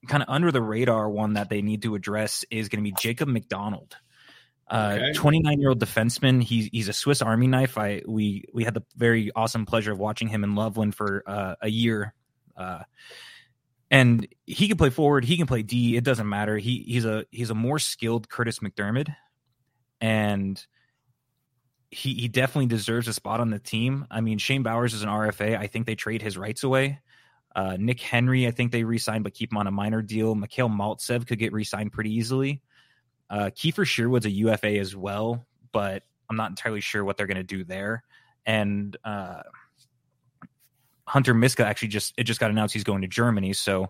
kind 0.07 0.21
of 0.21 0.29
under 0.29 0.51
the 0.51 0.61
radar 0.61 1.09
one 1.09 1.33
that 1.33 1.49
they 1.49 1.61
need 1.61 1.81
to 1.81 1.95
address 1.95 2.45
is 2.51 2.69
going 2.69 2.83
to 2.83 2.89
be 2.89 2.95
Jacob 2.99 3.27
Uh, 4.67 4.99
29 5.13 5.59
year 5.59 5.69
old 5.69 5.79
defenseman. 5.79 6.41
He's 6.41 6.67
he's 6.71 6.87
a 6.87 6.93
Swiss 6.93 7.21
Army 7.21 7.47
knife. 7.47 7.77
I 7.77 8.01
we 8.07 8.45
we 8.53 8.63
had 8.63 8.73
the 8.73 8.83
very 8.95 9.31
awesome 9.35 9.65
pleasure 9.65 9.91
of 9.91 9.99
watching 9.99 10.27
him 10.29 10.43
in 10.43 10.55
Loveland 10.55 10.95
for 10.95 11.23
uh, 11.27 11.55
a 11.61 11.69
year, 11.69 12.13
uh, 12.55 12.83
and 13.91 14.27
he 14.45 14.67
can 14.67 14.77
play 14.77 14.89
forward. 14.89 15.25
He 15.25 15.37
can 15.37 15.47
play 15.47 15.63
D. 15.63 15.97
It 15.97 16.03
doesn't 16.03 16.27
matter. 16.27 16.57
He 16.57 16.83
he's 16.87 17.05
a 17.05 17.25
he's 17.29 17.49
a 17.49 17.55
more 17.55 17.77
skilled 17.77 18.29
Curtis 18.29 18.59
MacDermid, 18.59 19.13
and 19.99 20.65
he 21.91 22.13
he 22.13 22.27
definitely 22.29 22.67
deserves 22.67 23.07
a 23.07 23.13
spot 23.13 23.41
on 23.41 23.49
the 23.49 23.59
team. 23.59 24.07
I 24.09 24.21
mean, 24.21 24.37
Shane 24.37 24.63
Bowers 24.63 24.93
is 24.93 25.03
an 25.03 25.09
RFA. 25.09 25.57
I 25.57 25.67
think 25.67 25.85
they 25.85 25.95
trade 25.95 26.21
his 26.21 26.37
rights 26.37 26.63
away. 26.63 26.99
Uh, 27.55 27.77
Nick 27.79 27.99
Henry, 28.01 28.47
I 28.47 28.51
think 28.51 28.71
they 28.71 28.83
re-signed, 28.83 29.23
but 29.23 29.33
keep 29.33 29.51
him 29.51 29.59
on 29.59 29.67
a 29.67 29.71
minor 29.71 30.01
deal. 30.01 30.33
Mikhail 30.33 30.69
Maltsev 30.69 31.27
could 31.27 31.37
get 31.37 31.53
re-signed 31.53 31.91
pretty 31.91 32.11
easily. 32.11 32.61
Uh, 33.33 33.49
Kiefer 33.49 33.83
Sherwood's 33.83 34.27
a 34.27 34.29
UFA 34.29 34.77
as 34.77 34.95
well, 34.95 35.43
but 35.71 36.03
I'm 36.29 36.35
not 36.37 36.51
entirely 36.51 36.81
sure 36.81 37.03
what 37.03 37.17
they're 37.17 37.25
going 37.25 37.37
to 37.37 37.43
do 37.43 37.63
there. 37.63 38.03
And 38.45 38.95
uh, 39.03 39.41
Hunter 41.07 41.33
Miska 41.33 41.65
actually 41.65 41.87
just 41.87 42.13
it 42.17 42.23
just 42.25 42.39
got 42.39 42.51
announced 42.51 42.73
he's 42.73 42.83
going 42.83 43.01
to 43.01 43.07
Germany. 43.07 43.53
So, 43.53 43.89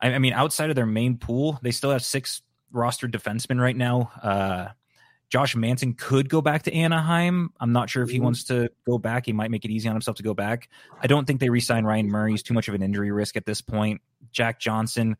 I, 0.00 0.14
I 0.14 0.18
mean, 0.18 0.32
outside 0.32 0.70
of 0.70 0.76
their 0.76 0.86
main 0.86 1.18
pool, 1.18 1.58
they 1.62 1.70
still 1.70 1.90
have 1.90 2.02
six 2.02 2.40
roster 2.72 3.06
defensemen 3.08 3.60
right 3.60 3.76
now. 3.76 4.10
Uh, 4.22 4.68
Josh 5.28 5.54
Manson 5.54 5.92
could 5.92 6.30
go 6.30 6.40
back 6.40 6.62
to 6.62 6.72
Anaheim. 6.72 7.50
I'm 7.60 7.72
not 7.72 7.90
sure 7.90 8.02
if 8.02 8.08
he 8.08 8.16
Mm-hmm. 8.16 8.24
wants 8.24 8.44
to 8.44 8.70
go 8.86 8.96
back. 8.96 9.26
He 9.26 9.34
might 9.34 9.50
make 9.50 9.66
it 9.66 9.70
easy 9.70 9.86
on 9.88 9.94
himself 9.94 10.16
to 10.16 10.22
go 10.22 10.32
back. 10.32 10.70
I 11.02 11.06
don't 11.06 11.26
think 11.26 11.40
they 11.40 11.50
re-sign 11.50 11.84
Ryan 11.84 12.08
Murray. 12.08 12.30
He's 12.30 12.42
too 12.42 12.54
much 12.54 12.68
of 12.68 12.74
an 12.74 12.82
injury 12.82 13.10
risk 13.12 13.36
at 13.36 13.44
this 13.44 13.60
point. 13.60 14.00
Jack 14.32 14.58
Johnson, 14.58 15.18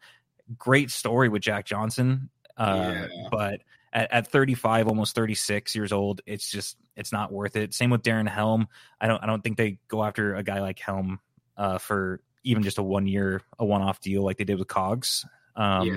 great 0.57 0.91
story 0.91 1.29
with 1.29 1.43
Jack 1.43 1.67
Johnson, 1.67 2.31
uh, 2.59 3.07
Yeah. 3.13 3.29
but 3.31 3.61
at, 3.93 4.13
at 4.13 4.27
35, 4.31 4.89
almost 4.89 5.15
36 5.15 5.75
years 5.75 5.93
old, 5.93 6.21
it's 6.27 6.51
just 6.51 6.77
it's 6.97 7.13
not 7.13 7.33
worth 7.33 7.57
it. 7.57 7.73
Same 7.73 7.91
with 7.91 8.03
Darren 8.03 8.29
Helm. 8.29 8.69
I 9.01 9.07
don't 9.07 9.23
I 9.23 9.27
don't 9.27 9.43
think 9.43 9.57
they 9.57 9.79
go 9.89 10.05
after 10.05 10.35
a 10.35 10.43
guy 10.43 10.61
like 10.61 10.79
Helm 10.79 11.21
uh, 11.57 11.79
for 11.79 12.21
even 12.45 12.63
just 12.63 12.79
a 12.79 12.83
one 12.83 13.07
year 13.07 13.41
a 13.59 13.65
one 13.65 13.83
off 13.83 14.01
deal 14.01 14.23
like 14.23 14.37
they 14.39 14.45
did 14.45 14.59
with 14.59 14.69
Cogs. 14.69 15.25
Um, 15.57 15.87
Yeah. 15.89 15.97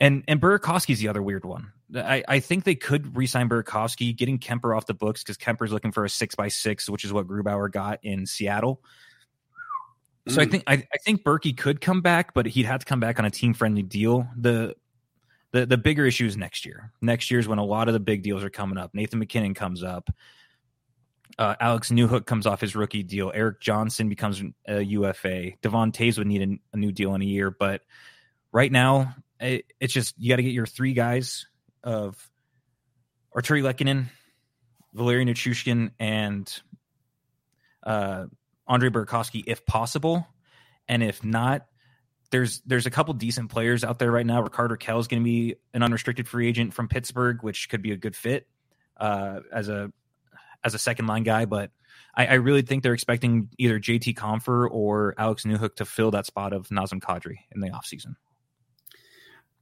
and 0.00 0.24
and 0.28 0.40
Burakovsky's 0.40 1.00
the 1.00 1.08
other 1.08 1.22
weird 1.22 1.44
one. 1.44 1.72
I, 1.94 2.22
I 2.28 2.38
think 2.40 2.62
they 2.64 2.76
could 2.76 3.16
re-sign 3.16 3.48
Burakovsky, 3.48 4.16
getting 4.16 4.38
Kuemper 4.38 4.76
off 4.76 4.86
the 4.86 4.94
books 4.94 5.24
because 5.24 5.36
Kuemper's 5.36 5.72
looking 5.72 5.90
for 5.90 6.04
a 6.04 6.08
six 6.08 6.36
by 6.36 6.46
six, 6.46 6.88
which 6.88 7.04
is 7.04 7.12
what 7.12 7.26
Grubauer 7.26 7.70
got 7.70 7.98
in 8.04 8.26
Seattle. 8.26 8.80
So 10.28 10.40
I 10.40 10.46
Mm. 10.46 10.50
think 10.52 10.64
I, 10.68 10.74
I 10.74 10.98
think 11.04 11.24
Berkey 11.24 11.56
could 11.56 11.80
come 11.80 12.00
back, 12.00 12.32
but 12.34 12.46
he'd 12.46 12.66
have 12.66 12.80
to 12.80 12.86
come 12.86 13.00
back 13.00 13.18
on 13.18 13.24
a 13.24 13.30
team 13.30 13.54
friendly 13.54 13.82
deal. 13.82 14.28
The 14.36 14.76
the 15.52 15.66
the 15.66 15.78
bigger 15.78 16.06
issue 16.06 16.26
is 16.26 16.36
next 16.36 16.64
year. 16.64 16.92
Next 17.00 17.30
year 17.30 17.40
is 17.40 17.48
when 17.48 17.58
a 17.58 17.64
lot 17.64 17.88
of 17.88 17.94
the 17.94 18.00
big 18.00 18.22
deals 18.22 18.44
are 18.44 18.50
coming 18.50 18.78
up. 18.78 18.94
Nathan 18.94 19.18
MacKinnon 19.18 19.54
comes 19.54 19.82
up. 19.82 20.10
Uh, 21.38 21.54
Alex 21.60 21.90
Newhook 21.90 22.26
comes 22.26 22.46
off 22.46 22.60
his 22.60 22.76
rookie 22.76 23.02
deal. 23.02 23.32
Erik 23.34 23.60
Johnson 23.60 24.08
becomes 24.08 24.42
a 24.66 24.80
UFA. 24.80 25.52
Devon 25.62 25.92
Toews 25.92 26.18
would 26.18 26.26
need 26.26 26.42
a, 26.42 26.74
a 26.74 26.76
new 26.76 26.92
deal 26.92 27.14
in 27.14 27.22
a 27.22 27.24
year, 27.24 27.50
but 27.50 27.82
right 28.52 28.70
now 28.70 29.14
it, 29.40 29.64
it's 29.80 29.92
just 29.92 30.14
you 30.18 30.28
got 30.28 30.36
to 30.36 30.42
get 30.42 30.52
your 30.52 30.66
three 30.66 30.92
guys 30.92 31.46
of 31.82 32.28
Artturi 33.34 33.62
Lehkonen, 33.62 34.06
Valeri 34.92 35.24
Nichushkin, 35.24 35.92
and 35.98 36.62
uh, 37.84 38.26
Andre 38.66 38.90
Burakovsky 38.90 39.44
if 39.46 39.64
possible, 39.64 40.26
and 40.88 41.02
if 41.02 41.24
not, 41.24 41.66
there's 42.30 42.60
there's 42.66 42.86
a 42.86 42.90
couple 42.90 43.12
decent 43.14 43.50
players 43.50 43.84
out 43.84 43.98
there 43.98 44.10
right 44.10 44.26
now. 44.26 44.42
Rickard 44.42 44.70
Rakell 44.70 45.00
is 45.00 45.08
going 45.08 45.22
to 45.22 45.24
be 45.24 45.56
an 45.74 45.82
unrestricted 45.82 46.28
free 46.28 46.48
agent 46.48 46.74
from 46.74 46.88
Pittsburgh, 46.88 47.42
which 47.42 47.68
could 47.68 47.82
be 47.82 47.92
a 47.92 47.96
good 47.96 48.16
fit 48.16 48.46
uh, 48.96 49.40
as 49.52 49.68
a 49.68 49.92
as 50.62 50.74
a 50.74 50.78
second 50.78 51.06
line 51.06 51.24
guy. 51.24 51.44
But 51.44 51.70
I, 52.14 52.26
I 52.26 52.34
really 52.34 52.62
think 52.62 52.82
they're 52.82 52.94
expecting 52.94 53.48
either 53.58 53.78
JT 53.80 54.14
Compher 54.16 54.68
or 54.70 55.14
Alex 55.18 55.44
Newhook 55.44 55.76
to 55.76 55.84
fill 55.84 56.12
that 56.12 56.26
spot 56.26 56.52
of 56.52 56.68
Nazem 56.68 57.00
Kadri 57.00 57.38
in 57.52 57.60
the 57.60 57.70
offseason. 57.70 58.14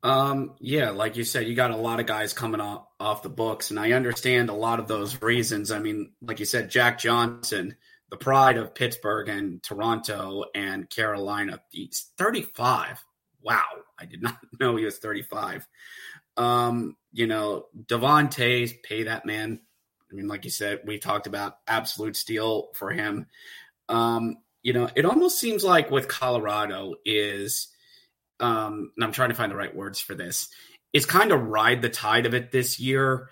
Um, 0.03 0.55
yeah, 0.61 0.91
like 0.91 1.17
you 1.17 1.25
said, 1.25 1.49
you 1.49 1.55
got 1.55 1.73
a 1.73 1.77
lot 1.77 1.99
of 1.99 2.07
guys 2.07 2.33
coming 2.33 2.61
off, 2.61 2.87
off 3.01 3.23
the 3.23 3.29
books, 3.29 3.71
and 3.71 3.81
I 3.81 3.93
understand 3.93 4.49
a 4.49 4.55
lot 4.55 4.79
of 4.79 4.87
those 4.87 5.21
reasons. 5.21 5.73
I 5.73 5.81
mean, 5.81 6.13
like 6.23 6.39
you 6.39 6.47
said, 6.47 6.71
Jack 6.71 6.99
Johnson, 6.99 7.77
the 8.11 8.17
pride 8.17 8.57
of 8.57 8.75
Pittsburgh 8.75 9.29
and 9.29 9.62
Toronto 9.62 10.45
and 10.55 10.88
Carolina, 10.88 11.61
he's 11.71 12.11
35. 12.19 13.05
Wow, 13.43 13.62
I 13.99 14.07
did 14.07 14.23
not 14.23 14.38
know 14.61 14.77
he 14.77 14.85
was 14.85 14.99
35. 14.99 15.67
Um, 16.37 16.97
you 17.12 17.27
know, 17.27 17.67
Devon 17.87 18.29
Toews, 18.29 18.73
pay 18.83 19.05
that 19.05 19.27
man. 19.27 19.61
I 20.11 20.15
mean, 20.15 20.29
like 20.29 20.45
you 20.45 20.50
said, 20.50 20.81
we 20.87 20.99
talked 20.99 21.27
about 21.27 21.59
absolute 21.67 22.17
steal 22.17 22.69
for 22.75 22.91
him. 22.91 23.27
Um, 23.88 24.37
you 24.62 24.73
know, 24.73 24.88
it 24.95 25.05
almost 25.05 25.38
seems 25.38 25.62
like 25.62 25.91
with 25.91 26.09
Colorado 26.09 26.95
is– 27.05 27.69
um, 28.41 28.93
and 28.97 29.05
I'm 29.05 29.12
trying 29.12 29.31
to 29.31 29.35
find 29.35 29.50
the 29.50 29.57
right 29.57 29.75
words 29.75 30.00
for 30.00 30.15
this, 30.15 30.49
is 30.93 31.07
kind 31.07 31.33
of 31.33 31.43
ride 31.43 31.83
the 31.83 31.88
tide 31.88 32.27
of 32.27 32.35
it 32.35 32.50
this 32.50 32.79
year. 32.79 33.29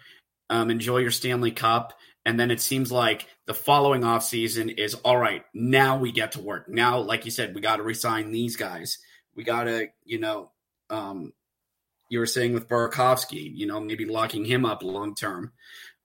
Um, 0.50 0.71
enjoy 0.71 0.99
your 0.99 1.11
Stanley 1.11 1.52
Cup. 1.52 1.92
And 2.26 2.38
then 2.38 2.50
it 2.50 2.61
seems 2.61 2.90
like 2.90 3.28
the 3.47 3.54
following 3.54 4.02
offseason 4.02 4.76
is 4.76 4.95
all 4.95 5.16
right, 5.16 5.45
now 5.54 5.97
we 5.99 6.11
get 6.11 6.33
to 6.33 6.40
work. 6.40 6.68
Now, 6.68 6.99
like 6.99 7.25
you 7.25 7.30
said, 7.30 7.54
we 7.54 7.61
got 7.61 7.76
to 7.76 7.85
resign 7.85 8.33
these 8.33 8.56
guys. 8.56 8.99
We 9.37 9.45
got 9.45 9.64
to, 9.64 9.87
you 10.04 10.18
know, 10.18 10.50
um, 10.90 11.33
you 12.11 12.18
were 12.18 12.26
saying 12.26 12.52
with 12.52 12.68
Burakovsky, 12.68 13.50
you 13.54 13.66
know, 13.66 13.78
maybe 13.78 14.06
locking 14.06 14.45
him 14.45 14.66
up 14.66 14.83
long 14.83 15.14
term. 15.14 15.52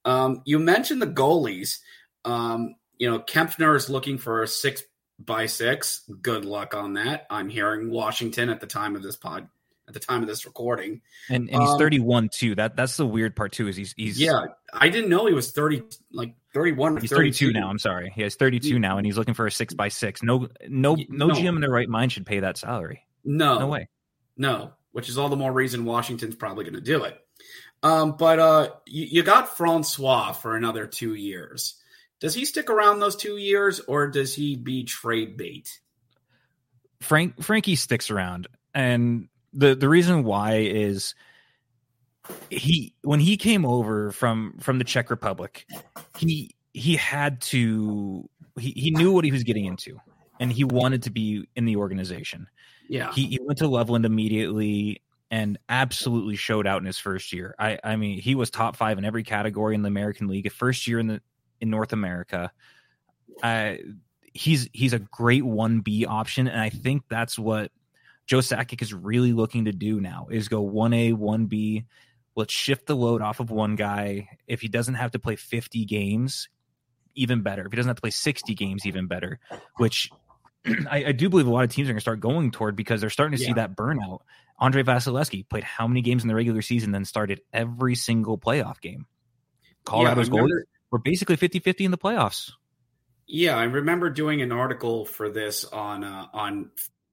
Um, 0.06 0.44
you 0.46 0.60
mentioned 0.60 1.02
the 1.02 1.08
goalies. 1.08 1.80
Um, 2.24 2.76
you 3.00 3.10
know, 3.10 3.20
Kuemper 3.20 3.76
is 3.76 3.90
looking 3.90 4.20
for 4.20 4.44
a 4.44 4.48
six 4.48 4.84
by 5.18 5.48
six. 5.48 6.08
Good 6.22 6.46
luck 6.46 6.76
on 6.76 6.94
that. 6.94 7.26
I'm 7.32 7.50
hearing 7.50 7.90
Washington 7.90 8.50
at 8.50 8.60
the 8.60 8.68
time 8.68 8.96
of 8.96 9.02
this 9.02 9.16
pod 9.16 9.48
at 9.92 10.02
the 10.02 10.06
time 10.06 10.22
of 10.22 10.28
this 10.28 10.46
recording. 10.46 11.02
And 11.30 11.50
and 11.50 11.62
he's 11.62 11.72
um, 11.72 11.78
31 11.78 12.30
too. 12.34 12.56
That 12.56 12.76
that's 12.76 12.98
the 12.98 13.06
weird 13.06 13.36
part 13.36 13.52
too. 13.52 13.68
Is 13.68 13.76
he's 13.76 13.94
he's 13.98 14.20
yeah. 14.20 14.46
I 14.74 14.90
didn't 14.90 15.10
know 15.10 15.26
he 15.28 15.34
was 15.34 15.52
30 15.52 15.84
like 16.12 16.36
31 16.54 16.98
he's 16.98 17.10
32. 17.10 17.48
32 17.48 17.60
now. 17.60 17.70
I'm 17.70 17.80
sorry. 17.80 18.12
He 18.16 18.22
has 18.22 18.36
32 18.36 18.80
now, 18.80 18.98
and 18.98 19.06
he's 19.06 19.18
looking 19.18 19.34
for 19.34 19.46
a 19.46 19.52
six 19.52 19.74
by 19.74 19.90
six. 19.90 20.24
No 20.24 20.48
no 20.68 20.96
no, 21.10 21.28
no. 21.28 21.36
GM 21.36 21.56
in 21.56 21.62
their 21.62 21.70
right 21.70 21.90
mind 21.90 22.12
should 22.12 22.26
pay 22.26 22.40
that 22.40 22.58
salary. 22.58 23.06
No, 23.24 23.60
no 23.60 23.68
way. 23.68 23.90
No, 24.38 24.74
which 24.92 25.10
is 25.10 25.18
all 25.18 25.30
the 25.30 25.36
more 25.36 25.52
reason 25.52 25.86
Washington's 25.86 26.36
probably 26.36 26.64
going 26.64 26.76
to 26.76 26.82
do 26.82 27.04
it. 27.04 27.20
Um, 27.84 28.16
but 28.18 28.40
uh, 28.40 28.70
you, 28.86 29.06
you 29.06 29.24
got 29.24 29.56
Francouz 29.58 30.38
for 30.38 30.56
another 30.56 30.88
two 30.88 31.16
years. 31.16 31.76
Does 32.20 32.36
he 32.36 32.46
stick 32.46 32.70
around 32.70 33.00
those 33.00 33.16
two 33.16 33.38
years, 33.38 33.80
or 33.80 34.08
does 34.08 34.36
he 34.36 34.56
be 34.56 34.84
trade 34.84 35.38
bait? 35.38 35.80
Frank 37.02 37.42
Frankie 37.44 37.76
sticks 37.76 38.12
around, 38.12 38.48
and 38.76 39.28
the 39.54 39.76
the 39.76 39.90
reason 39.90 40.24
why 40.24 40.56
is 40.58 41.16
he 42.50 42.94
when 43.02 43.20
he 43.20 43.38
came 43.38 43.66
over 43.66 44.12
from 44.12 44.56
from 44.60 44.78
the 44.78 44.84
Czech 44.84 45.10
Republic, 45.10 45.66
he 46.18 46.56
he 46.74 46.96
had 46.96 47.42
to 47.42 48.30
he, 48.60 48.72
he 48.72 48.92
knew 48.92 49.12
what 49.12 49.26
he 49.26 49.32
was 49.32 49.44
getting 49.44 49.66
into, 49.66 50.00
and 50.40 50.52
he 50.52 50.64
wanted 50.64 51.04
to 51.04 51.12
be 51.12 51.48
in 51.56 51.66
the 51.66 51.78
organization. 51.78 52.48
Yeah, 52.88 53.12
he, 53.14 53.28
he 53.28 53.40
went 53.42 53.60
to 53.60 53.68
Loveland 53.68 54.06
immediately 54.06 55.02
and 55.30 55.58
absolutely 55.70 56.36
showed 56.36 56.68
out 56.68 56.82
in 56.82 56.86
his 56.86 57.00
first 57.00 57.34
year. 57.34 57.56
I 57.58 57.80
I 57.84 57.96
mean 57.96 58.20
he 58.20 58.36
was 58.36 58.50
top 58.50 58.76
five 58.76 58.98
in 58.98 59.06
every 59.06 59.24
category 59.24 59.76
in 59.76 59.82
the 59.82 59.88
American 59.88 60.28
League. 60.28 60.52
First 60.52 60.88
year 60.88 61.00
in 61.00 61.08
the 61.08 61.22
in 61.60 61.70
North 61.70 61.94
America. 61.94 62.52
Uh, 63.42 63.76
he's 64.34 64.70
he's 64.74 64.94
a 64.94 65.00
great 65.00 65.46
one 65.46 65.82
B 65.82 66.06
option, 66.06 66.48
and 66.48 66.60
I 66.60 66.70
think 66.70 67.04
that's 67.10 67.40
what 67.40 67.72
Joe 68.32 68.38
Sakic 68.38 68.82
is 68.82 68.94
really 68.94 69.34
looking 69.34 69.66
to 69.66 69.74
do 69.74 70.00
now 70.00 70.28
is 70.32 70.48
go 70.48 70.62
one 70.62 70.94
A, 70.94 71.12
one 71.12 71.48
B. 71.48 71.84
Let's 72.34 72.54
shift 72.54 72.86
the 72.86 72.96
load 72.96 73.22
off 73.22 73.42
of 73.42 73.52
one 73.52 73.76
guy. 73.76 74.30
If 74.48 74.62
he 74.62 74.70
doesn't 74.70 74.94
have 74.94 75.12
to 75.12 75.20
play 75.20 75.36
50 75.36 75.84
games, 75.84 76.48
even 77.14 77.42
better. 77.42 77.66
If 77.66 77.74
he 77.74 77.76
doesn't 77.76 77.90
have 77.90 77.98
to 77.98 78.02
play 78.02 78.12
60 78.12 78.56
games, 78.56 78.86
even 78.86 79.08
better. 79.08 79.42
Which 79.76 80.10
I, 80.90 81.08
I 81.08 81.12
do 81.12 81.28
believe 81.28 81.46
a 81.46 81.50
lot 81.52 81.66
of 81.66 81.72
teams 81.72 81.90
are 81.90 81.92
going 81.92 81.98
to 81.98 82.02
start 82.02 82.22
going 82.22 82.52
toward 82.52 82.78
because 82.78 83.02
they're 83.02 83.10
starting 83.10 83.38
to 83.38 83.44
yeah. 83.44 83.50
see 83.50 83.54
that 83.56 83.76
burnout. 83.76 84.20
Andrei 84.62 84.84
Vasilevskiy 84.84 85.50
played 85.50 85.66
how 85.66 85.86
many 85.86 86.02
games 86.02 86.24
in 86.24 86.30
the 86.30 86.36
regular 86.36 86.62
season, 86.62 86.94
then 86.94 87.04
started 87.04 87.42
every 87.52 87.96
single 87.96 88.38
playoff 88.38 88.80
game. 88.80 89.08
Colorado's 89.84 90.30
yeah, 90.30 90.40
goals 90.40 90.52
were 90.90 91.00
basically 91.00 91.36
50 91.36 91.60
50 91.60 91.84
in 91.84 91.92
the 91.92 91.98
playoffs. 91.98 92.54
Yeah, 93.28 93.58
I 93.58 93.64
remember 93.64 94.10
doing 94.10 94.42
an 94.42 94.54
article 94.54 95.04
for 95.04 95.30
this 95.30 95.66
on 95.66 96.06
uh, 96.06 96.28
on 96.32 96.72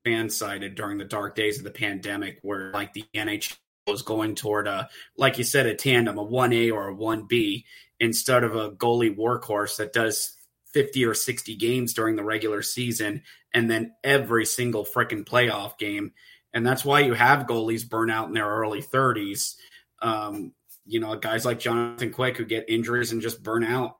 FanSided 0.09 0.75
during 0.75 0.99
the 0.99 1.05
dark 1.05 1.35
days 1.35 1.59
of 1.59 1.65
the 1.65 1.71
pandemic, 1.71 2.39
where 2.43 2.71
like 2.73 2.93
the 2.93 3.05
NHL 3.15 3.57
was 3.87 4.03
going 4.03 4.35
toward 4.35 4.67
a, 4.67 4.89
like 5.17 5.39
you 5.39 5.45
said, 5.45 5.67
a 5.67 5.75
tandem, 5.75 6.19
a 6.19 6.23
one 6.23 6.53
A 6.53 6.71
or 6.71 6.89
a 6.89 6.95
one 6.95 7.27
B, 7.29 7.65
instead 8.01 8.45
of 8.45 8.55
a 8.55 8.71
goalie 8.71 9.17
workhorse 9.17 9.77
that 9.77 9.93
does 9.93 10.37
50 10.73 11.05
or 11.05 11.15
60 11.15 11.57
games 11.57 11.95
during 11.95 12.17
the 12.17 12.25
regular 12.25 12.63
season 12.63 13.23
and 13.53 13.71
then 13.71 13.93
every 14.05 14.45
single 14.45 14.85
freaking 14.85 15.25
playoff 15.25 15.79
game. 15.79 16.13
And 16.53 16.67
that's 16.67 16.85
why 16.85 17.01
you 17.01 17.15
have 17.15 17.47
goalies 17.47 17.89
burn 17.89 18.11
out 18.11 18.29
in 18.29 18.35
their 18.35 18.47
early 18.47 18.83
30s. 18.83 19.57
Um, 20.01 20.53
you 20.87 21.01
know, 21.01 21.17
guys 21.17 21.45
like 21.45 21.59
Jonathan 21.59 22.13
Quick 22.13 22.37
who 22.37 22.45
get 22.45 22.69
injuries 22.69 23.13
and 23.13 23.21
just 23.21 23.43
burn 23.43 23.65
out. 23.65 23.99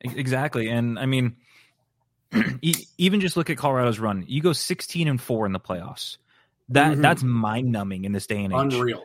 Exactly. 0.00 0.68
And 0.68 0.98
I 0.98 1.06
mean, 1.06 1.36
even 2.98 3.20
just 3.20 3.36
look 3.36 3.50
at 3.50 3.56
Colorado's 3.56 3.98
run. 3.98 4.24
You 4.26 4.42
go 4.42 4.52
16 4.52 5.08
and 5.08 5.20
4 5.20 5.46
in 5.46 5.52
the 5.52 5.60
playoffs. 5.60 6.18
That 6.70 6.92
mm-hmm. 6.92 7.02
that's 7.02 7.22
mind 7.22 7.72
numbing 7.72 8.04
in 8.04 8.12
this 8.12 8.26
day 8.26 8.44
and 8.44 8.52
age. 8.52 8.74
Unreal. 8.74 9.02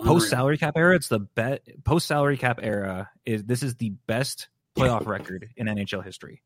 Post 0.00 0.28
salary 0.28 0.58
cap 0.58 0.74
era, 0.76 0.96
it's 0.96 1.08
the 1.08 1.20
bet 1.20 1.62
post 1.84 2.06
salary 2.06 2.36
cap 2.36 2.58
era 2.62 3.10
is 3.24 3.44
this 3.44 3.62
is 3.62 3.76
the 3.76 3.90
best 4.06 4.48
playoff 4.76 5.06
record 5.06 5.50
in 5.56 5.66
NHL 5.66 6.04
history. 6.04 6.42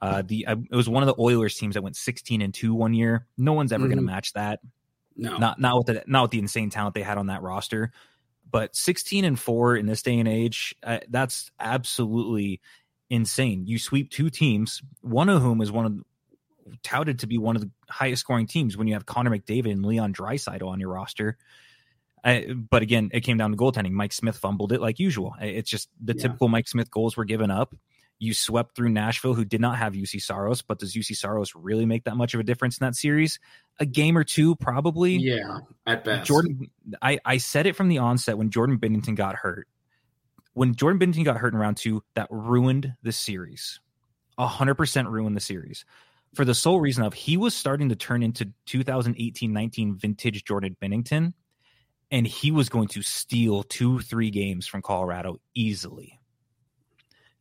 Uh, 0.00 0.22
the 0.24 0.46
uh, 0.46 0.56
it 0.70 0.74
was 0.74 0.88
one 0.88 1.02
of 1.02 1.06
the 1.06 1.20
Oilers 1.20 1.56
teams 1.56 1.74
that 1.74 1.82
went 1.82 1.96
16 1.96 2.40
and 2.40 2.54
2 2.54 2.74
one 2.74 2.94
year. 2.94 3.26
No 3.36 3.52
one's 3.52 3.72
ever 3.72 3.82
mm-hmm. 3.82 3.90
going 3.90 4.06
to 4.06 4.12
match 4.12 4.32
that. 4.32 4.60
No, 5.16 5.36
not 5.38 5.60
not 5.60 5.76
with 5.78 5.86
the 5.86 6.04
not 6.06 6.22
with 6.22 6.30
the 6.30 6.38
insane 6.38 6.70
talent 6.70 6.94
they 6.94 7.02
had 7.02 7.18
on 7.18 7.26
that 7.26 7.42
roster, 7.42 7.92
but 8.50 8.76
16 8.76 9.24
and 9.24 9.38
four 9.38 9.76
in 9.76 9.86
this 9.86 10.02
day 10.02 10.18
and 10.18 10.28
age, 10.28 10.74
uh, 10.82 10.98
that's 11.08 11.50
absolutely 11.58 12.60
insane. 13.10 13.66
You 13.66 13.78
sweep 13.78 14.10
two 14.10 14.30
teams, 14.30 14.82
one 15.00 15.28
of 15.28 15.42
whom 15.42 15.60
is 15.60 15.70
one 15.70 15.86
of 15.86 15.92
touted 16.82 17.20
to 17.20 17.26
be 17.26 17.38
one 17.38 17.56
of 17.56 17.62
the 17.62 17.70
highest 17.88 18.20
scoring 18.20 18.46
teams 18.46 18.76
when 18.76 18.86
you 18.86 18.94
have 18.94 19.06
Connor 19.06 19.30
McDavid 19.30 19.70
and 19.70 19.84
Leon 19.84 20.12
Draisaitl 20.12 20.66
on 20.66 20.80
your 20.80 20.90
roster. 20.90 21.36
Uh, 22.24 22.40
but 22.70 22.82
again, 22.82 23.10
it 23.12 23.20
came 23.20 23.36
down 23.36 23.52
to 23.52 23.56
goaltending. 23.56 23.92
Mike 23.92 24.12
Smith 24.12 24.36
fumbled 24.36 24.72
it 24.72 24.80
like 24.80 24.98
usual. 24.98 25.34
It's 25.40 25.70
just 25.70 25.88
the 26.02 26.14
yeah. 26.16 26.22
typical 26.22 26.48
Mike 26.48 26.66
Smith 26.66 26.90
goals 26.90 27.16
were 27.16 27.24
given 27.24 27.50
up. 27.50 27.74
You 28.18 28.32
swept 28.32 28.74
through 28.74 28.88
Nashville, 28.88 29.34
who 29.34 29.44
did 29.44 29.60
not 29.60 29.76
have 29.76 29.92
Juuse 29.92 30.22
Saros, 30.22 30.62
but 30.62 30.78
does 30.78 30.94
Juuse 30.94 31.14
Saros 31.16 31.54
really 31.54 31.84
make 31.84 32.04
that 32.04 32.16
much 32.16 32.32
of 32.32 32.40
a 32.40 32.42
difference 32.42 32.78
in 32.78 32.86
that 32.86 32.94
series? 32.94 33.38
A 33.78 33.84
game 33.84 34.16
or 34.16 34.24
two, 34.24 34.56
probably. 34.56 35.16
Yeah, 35.16 35.58
at 35.86 36.02
best. 36.02 36.26
Jordan, 36.26 36.70
I, 37.02 37.18
I 37.26 37.36
said 37.36 37.66
it 37.66 37.76
from 37.76 37.88
the 37.88 37.98
onset 37.98 38.38
when 38.38 38.48
Jordan 38.50 38.78
Binnington 38.78 39.16
got 39.16 39.36
hurt. 39.36 39.68
When 40.56 40.74
Jordan 40.74 40.98
Binnington 40.98 41.24
got 41.24 41.36
hurt 41.36 41.52
in 41.52 41.58
round 41.58 41.76
two, 41.76 42.02
that 42.14 42.28
ruined 42.30 42.94
the 43.02 43.12
series. 43.12 43.78
100% 44.38 45.10
ruined 45.10 45.36
the 45.36 45.40
series. 45.40 45.84
For 46.34 46.46
the 46.46 46.54
sole 46.54 46.80
reason 46.80 47.04
of 47.04 47.12
he 47.12 47.36
was 47.36 47.54
starting 47.54 47.90
to 47.90 47.96
turn 47.96 48.22
into 48.22 48.52
2018 48.66 49.52
19 49.52 49.96
vintage 49.96 50.44
Jordan 50.44 50.76
Binnington 50.82 51.34
and 52.10 52.26
he 52.26 52.50
was 52.50 52.68
going 52.68 52.88
to 52.88 53.02
steal 53.02 53.64
two, 53.64 54.00
three 54.00 54.30
games 54.30 54.66
from 54.66 54.80
Colorado 54.80 55.40
easily 55.54 56.20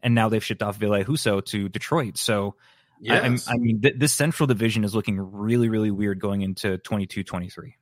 and 0.06 0.14
now 0.14 0.30
they've 0.30 0.44
shipped 0.44 0.62
off 0.62 0.76
Ville 0.76 1.04
Husso 1.04 1.44
to 1.46 1.70
Detroit. 1.70 2.18
So, 2.18 2.56
yes. 3.00 3.48
I, 3.48 3.54
I, 3.54 3.58
mean, 3.58 3.82
th- 3.82 3.96
this 3.98 4.14
Central 4.14 4.46
Division 4.46 4.84
is 4.84 4.94
looking 4.94 5.20
really, 5.20 5.70
really 5.70 5.90
weird 5.90 6.20
going 6.20 6.42
into 6.42 6.78
22 6.80 7.24
23. 7.24 7.76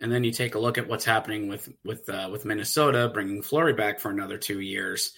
And 0.00 0.10
then 0.10 0.24
you 0.24 0.32
take 0.32 0.54
a 0.54 0.58
look 0.58 0.78
at 0.78 0.88
what's 0.88 1.04
happening 1.04 1.48
with 1.48 1.68
with 1.84 2.08
uh, 2.08 2.28
with 2.32 2.44
Minnesota, 2.44 3.10
bringing 3.12 3.42
Fleury 3.42 3.74
back 3.74 4.00
for 4.00 4.10
another 4.10 4.38
two 4.38 4.60
years. 4.60 5.12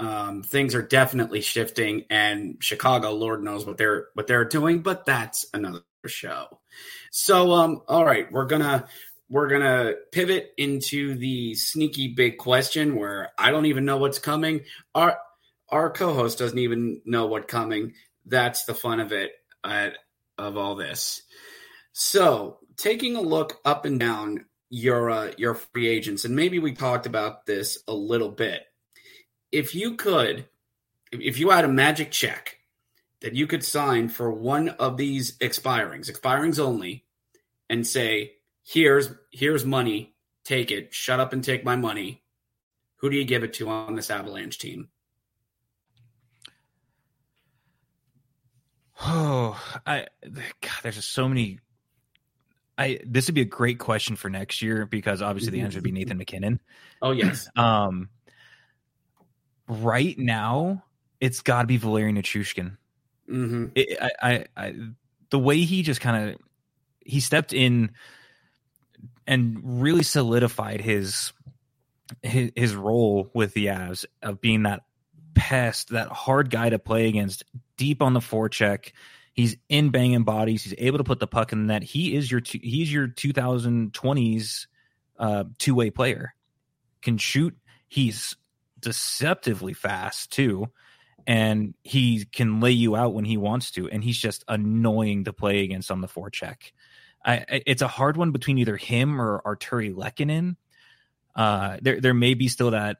Um, 0.00 0.42
things 0.42 0.74
are 0.74 0.82
definitely 0.82 1.40
shifting, 1.40 2.04
and 2.10 2.56
Chicago, 2.60 3.12
Lord 3.12 3.44
knows 3.44 3.64
what 3.64 3.76
they're 3.76 4.08
what 4.14 4.26
they're 4.26 4.44
doing, 4.44 4.80
but 4.80 5.06
that's 5.06 5.46
another 5.54 5.82
show. 6.06 6.46
So, 7.10 7.52
um, 7.52 7.82
all 7.86 8.04
right, 8.04 8.30
we're 8.32 8.46
gonna 8.46 8.86
we're 9.28 9.48
gonna 9.48 9.92
pivot 10.12 10.50
into 10.58 11.14
the 11.14 11.54
sneaky 11.54 12.08
big 12.08 12.38
question 12.38 12.96
where 12.96 13.30
I 13.38 13.50
don't 13.50 13.66
even 13.66 13.84
know 13.84 13.98
what's 13.98 14.18
coming. 14.18 14.62
Our 14.94 15.16
our 15.68 15.90
co-host 15.90 16.38
doesn't 16.38 16.58
even 16.58 17.00
know 17.04 17.26
what 17.26 17.48
coming. 17.48 17.94
That's 18.26 18.64
the 18.64 18.74
fun 18.74 19.00
of 19.00 19.12
it 19.12 19.32
uh, 19.62 19.90
of 20.38 20.56
all 20.56 20.74
this. 20.74 21.22
So, 21.92 22.58
taking 22.76 23.16
a 23.16 23.20
look 23.20 23.60
up 23.64 23.84
and 23.84 23.98
down 23.98 24.46
your 24.70 25.10
uh, 25.10 25.32
your 25.36 25.54
free 25.54 25.88
agents, 25.88 26.24
and 26.24 26.34
maybe 26.34 26.58
we 26.58 26.72
talked 26.72 27.06
about 27.06 27.46
this 27.46 27.78
a 27.86 27.94
little 27.94 28.30
bit. 28.30 28.66
If 29.52 29.74
you 29.74 29.96
could, 29.96 30.46
if 31.12 31.38
you 31.38 31.50
had 31.50 31.64
a 31.64 31.68
magic 31.68 32.10
check 32.10 32.58
that 33.20 33.34
you 33.34 33.46
could 33.46 33.64
sign 33.64 34.08
for 34.08 34.30
one 34.30 34.70
of 34.70 34.96
these 34.96 35.38
expirings, 35.38 36.10
expirings 36.10 36.58
only, 36.58 37.04
and 37.70 37.86
say, 37.86 38.32
"Here's 38.62 39.10
here's 39.30 39.64
money, 39.64 40.14
take 40.44 40.70
it. 40.70 40.92
Shut 40.92 41.20
up 41.20 41.32
and 41.32 41.42
take 41.42 41.64
my 41.64 41.76
money." 41.76 42.22
Who 42.96 43.10
do 43.10 43.16
you 43.16 43.24
give 43.24 43.44
it 43.44 43.52
to 43.54 43.68
on 43.68 43.96
this 43.96 44.10
Avalanche 44.10 44.58
team? 44.58 44.88
Oh, 49.06 49.60
I 49.84 50.06
God, 50.22 50.72
there's 50.82 50.94
just 50.94 51.12
so 51.12 51.28
many. 51.28 51.58
I 52.76 53.00
this 53.06 53.28
would 53.28 53.34
be 53.34 53.42
a 53.42 53.46
great 53.46 53.78
question 53.78 54.16
for 54.16 54.28
next 54.28 54.62
year 54.62 54.86
because 54.86 55.22
obviously 55.22 55.52
the 55.52 55.60
answer 55.60 55.78
would 55.78 55.84
be. 55.84 55.92
Nathan 55.92 56.18
MacKinnon. 56.18 56.60
Oh 57.00 57.12
yes. 57.12 57.48
um, 57.56 58.08
right 59.68 60.18
now 60.18 60.84
it's 61.20 61.40
got 61.40 61.62
to 61.62 61.66
be 61.66 61.76
Valerian 61.76 62.16
Nichushkin. 62.16 62.76
Mm-hmm. 63.30 63.66
It, 63.74 63.98
I, 64.00 64.10
I, 64.22 64.44
I, 64.56 64.74
the 65.30 65.38
way 65.38 65.60
he 65.60 65.82
just 65.82 66.00
kind 66.00 66.30
of 66.30 66.36
he 67.00 67.20
stepped 67.20 67.52
in 67.52 67.92
and 69.26 69.82
really 69.82 70.02
solidified 70.02 70.80
his 70.80 71.32
his, 72.22 72.50
his 72.54 72.74
role 72.74 73.30
with 73.34 73.54
the 73.54 73.66
Avs 73.66 74.04
of 74.22 74.40
being 74.40 74.64
that 74.64 74.82
pest, 75.34 75.90
that 75.90 76.08
hard 76.08 76.50
guy 76.50 76.70
to 76.70 76.78
play 76.78 77.08
against, 77.08 77.44
deep 77.76 78.02
on 78.02 78.12
the 78.12 78.20
forecheck. 78.20 78.92
He's 79.34 79.56
in 79.68 79.90
banging 79.90 80.22
bodies. 80.22 80.62
He's 80.62 80.74
able 80.78 80.98
to 80.98 81.04
put 81.04 81.18
the 81.18 81.26
puck 81.26 81.52
in 81.52 81.66
the 81.66 81.72
net. 81.72 81.82
He 81.82 82.14
is 82.14 82.30
your 82.30 82.40
he's 82.44 82.92
your 82.92 83.08
2020s 83.08 84.66
uh, 85.18 85.44
two 85.58 85.74
way 85.74 85.90
player. 85.90 86.34
Can 87.02 87.18
shoot. 87.18 87.56
He's 87.88 88.36
deceptively 88.80 89.72
fast 89.72 90.30
too, 90.30 90.68
and 91.26 91.74
he 91.82 92.24
can 92.24 92.60
lay 92.60 92.70
you 92.70 92.94
out 92.94 93.12
when 93.12 93.24
he 93.24 93.36
wants 93.36 93.72
to. 93.72 93.90
And 93.90 94.04
he's 94.04 94.18
just 94.18 94.44
annoying 94.46 95.24
to 95.24 95.32
play 95.32 95.64
against 95.64 95.90
on 95.90 96.00
the 96.00 96.08
forecheck. 96.08 96.56
I, 97.24 97.62
it's 97.66 97.82
a 97.82 97.88
hard 97.88 98.16
one 98.16 98.30
between 98.30 98.58
either 98.58 98.76
him 98.76 99.20
or 99.20 99.42
Artturi 99.44 99.92
Lehkonen. 99.92 100.56
Uh, 101.34 101.78
there 101.82 102.00
there 102.00 102.14
may 102.14 102.34
be 102.34 102.46
still 102.46 102.70
that 102.70 102.98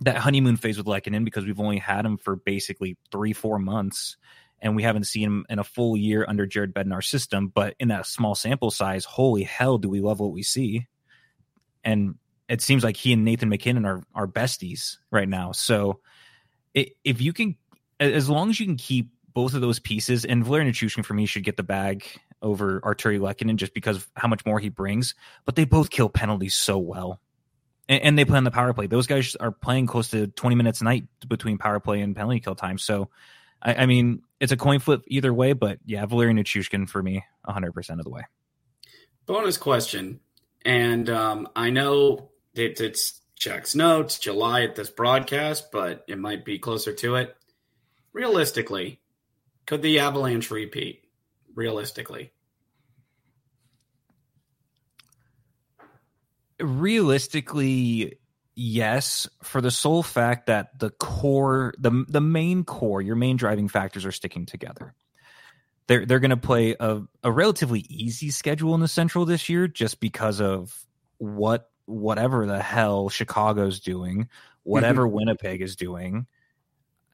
that 0.00 0.16
honeymoon 0.16 0.56
phase 0.56 0.78
with 0.78 0.86
Lehkonen 0.86 1.24
because 1.24 1.44
we've 1.44 1.60
only 1.60 1.78
had 1.78 2.06
him 2.06 2.16
for 2.16 2.36
basically 2.36 2.96
three 3.10 3.32
four 3.32 3.58
months, 3.58 4.16
and 4.60 4.74
we 4.74 4.82
haven't 4.82 5.04
seen 5.04 5.24
him 5.24 5.46
in 5.48 5.58
a 5.58 5.64
full 5.64 5.96
year 5.96 6.24
under 6.26 6.46
Jared 6.46 6.74
Bednar's 6.74 7.06
system. 7.06 7.48
But 7.48 7.74
in 7.78 7.88
that 7.88 8.06
small 8.06 8.34
sample 8.34 8.70
size, 8.70 9.04
holy 9.04 9.44
hell, 9.44 9.78
do 9.78 9.88
we 9.88 10.00
love 10.00 10.20
what 10.20 10.32
we 10.32 10.42
see? 10.42 10.86
And 11.84 12.16
it 12.48 12.62
seems 12.62 12.82
like 12.82 12.96
he 12.96 13.12
and 13.12 13.24
Nathan 13.24 13.48
MacKinnon 13.48 13.84
are 13.84 14.02
are 14.14 14.26
besties 14.26 14.96
right 15.10 15.28
now. 15.28 15.52
So 15.52 16.00
if 16.74 17.20
you 17.20 17.32
can, 17.32 17.56
as 18.00 18.28
long 18.28 18.50
as 18.50 18.60
you 18.60 18.66
can 18.66 18.76
keep 18.76 19.10
both 19.34 19.54
of 19.54 19.60
those 19.60 19.78
pieces, 19.78 20.24
and 20.24 20.44
Valeri 20.44 20.70
Nichushkin 20.70 21.04
for 21.04 21.14
me 21.14 21.26
should 21.26 21.44
get 21.44 21.56
the 21.56 21.62
bag 21.62 22.04
over 22.42 22.80
Artturi 22.80 23.18
Lehkonen 23.18 23.56
just 23.56 23.74
because 23.74 23.98
of 23.98 24.08
how 24.14 24.28
much 24.28 24.44
more 24.46 24.58
he 24.58 24.68
brings. 24.68 25.14
But 25.44 25.56
they 25.56 25.64
both 25.64 25.90
kill 25.90 26.08
penalties 26.08 26.54
so 26.54 26.78
well. 26.78 27.20
And, 27.88 28.02
and, 28.02 28.18
they 28.18 28.24
play 28.24 28.36
on 28.36 28.44
the 28.44 28.50
power 28.50 28.72
play. 28.74 28.86
Those 28.86 29.06
guys 29.06 29.34
are 29.36 29.50
playing 29.50 29.86
close 29.86 30.10
to 30.10 30.26
20 30.26 30.56
minutes 30.56 30.80
a 30.80 30.84
night 30.84 31.04
between 31.26 31.58
power 31.58 31.80
play 31.80 32.00
and 32.00 32.14
penalty 32.14 32.40
kill 32.40 32.54
time. 32.54 32.78
So, 32.78 33.08
I, 33.62 33.74
I 33.74 33.86
mean, 33.86 34.22
it's 34.40 34.52
a 34.52 34.56
coin 34.56 34.80
flip 34.80 35.02
either 35.06 35.32
way. 35.32 35.52
But 35.52 35.78
yeah, 35.84 36.04
Valeri 36.06 36.32
Nichushkin 36.34 36.88
for 36.88 37.02
me 37.02 37.24
100% 37.46 37.90
of 37.98 38.04
the 38.04 38.10
way. 38.10 38.22
Bonus 39.26 39.56
question. 39.56 40.20
And 40.64 41.08
um, 41.10 41.48
I 41.54 41.70
know 41.70 42.30
that 42.54 42.80
it's 42.80 43.20
checks 43.36 43.74
notes, 43.74 44.18
July 44.18 44.62
at 44.62 44.74
this 44.74 44.90
broadcast, 44.90 45.70
but 45.70 46.04
it 46.08 46.18
might 46.18 46.44
be 46.44 46.58
closer 46.58 46.92
to 46.92 47.16
it. 47.16 47.36
Realistically, 48.12 49.00
could 49.66 49.82
the 49.82 50.00
Avalanche 50.00 50.50
repeat? 50.50 51.04
realistically? 51.58 52.32
Realistically, 56.60 58.17
yes, 58.58 59.28
for 59.42 59.60
the 59.60 59.70
sole 59.70 60.02
fact 60.02 60.46
that 60.46 60.78
the 60.78 60.90
core, 60.90 61.72
the 61.78 62.04
the 62.08 62.20
main 62.20 62.64
core, 62.64 63.00
your 63.00 63.16
main 63.16 63.36
driving 63.36 63.68
factors 63.68 64.04
are 64.04 64.12
sticking 64.12 64.46
together. 64.46 64.94
They're 65.86 66.04
they're 66.04 66.18
going 66.18 66.30
to 66.30 66.36
play 66.36 66.74
a, 66.78 67.02
a 67.22 67.30
relatively 67.30 67.86
easy 67.88 68.30
schedule 68.30 68.74
in 68.74 68.80
the 68.80 68.88
Central 68.88 69.24
this 69.24 69.48
year, 69.48 69.68
just 69.68 70.00
because 70.00 70.40
of 70.40 70.84
what 71.18 71.70
whatever 71.86 72.46
the 72.46 72.60
hell 72.60 73.08
Chicago's 73.08 73.80
doing, 73.80 74.28
whatever 74.64 75.06
mm-hmm. 75.06 75.14
Winnipeg 75.14 75.62
is 75.62 75.76
doing. 75.76 76.26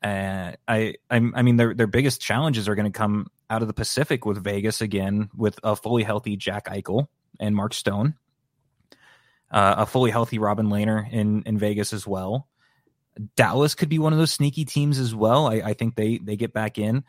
And 0.03 0.57
I, 0.67 0.95
I, 1.11 1.31
I 1.35 1.43
mean, 1.43 1.57
their 1.57 1.75
their 1.75 1.87
biggest 1.87 2.21
challenges 2.21 2.69
are 2.69 2.75
going 2.75 2.91
to 2.91 2.99
come 2.99 3.29
out 3.51 3.63
of 3.63 3.69
the 3.69 3.75
Pacific 3.75 4.25
with 4.25 4.43
Vegas 4.43 4.81
again, 4.81 5.29
with 5.37 5.61
a 5.63 5.77
fully 5.77 6.03
healthy 6.03 6.37
Jack 6.37 6.67
Eichel 6.67 7.07
and 7.39 7.55
Mark 7.55 7.75
Stone, 7.75 8.15
uh, 9.55 9.77
a 9.79 9.87
fully 9.87 10.11
healthy 10.11 10.39
Robin 10.39 10.67
Lehner 10.67 11.11
in 11.11 11.45
in 11.45 11.57
Vegas 11.57 11.93
as 11.93 12.07
well. 12.07 12.49
Dallas 13.37 13.77
could 13.77 13.89
be 13.89 14.01
one 14.01 14.13
of 14.13 14.19
those 14.19 14.33
sneaky 14.33 14.65
teams 14.65 14.99
as 14.99 15.15
well. 15.15 15.47
I, 15.47 15.55
I 15.65 15.75
think 15.75 15.95
they 15.95 16.19
they 16.19 16.37
get 16.37 16.53
back 16.53 16.77
in. 16.77 17.05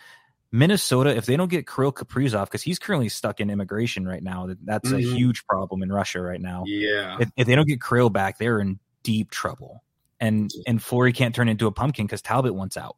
Minnesota, 0.51 1.09
if 1.09 1.25
they 1.25 1.35
don't 1.35 1.49
get 1.49 1.67
Kirill 1.67 1.91
Kaprizov, 1.91 2.45
because 2.45 2.61
he's 2.61 2.77
currently 2.77 3.09
stuck 3.09 3.41
in 3.41 3.49
immigration 3.49 4.07
right 4.07 4.23
now, 4.23 4.47
that's 4.63 4.89
mm-hmm. 4.89 4.97
a 4.97 5.17
huge 5.17 5.45
problem 5.47 5.81
in 5.81 5.91
Russia 5.91 6.21
right 6.21 6.39
now. 6.39 6.63
Yeah, 6.67 7.17
if, 7.19 7.29
if 7.35 7.47
they 7.47 7.55
don't 7.55 7.67
get 7.67 7.81
Kirill 7.81 8.11
back, 8.11 8.37
they're 8.37 8.59
in 8.59 8.79
deep 9.01 9.31
trouble. 9.31 9.83
And 10.19 10.51
and 10.67 10.81
Fleury 10.81 11.13
can't 11.13 11.33
turn 11.33 11.49
into 11.49 11.65
a 11.65 11.71
pumpkin 11.71 12.05
because 12.05 12.21
Talbot 12.21 12.53
wants 12.53 12.77
out 12.77 12.95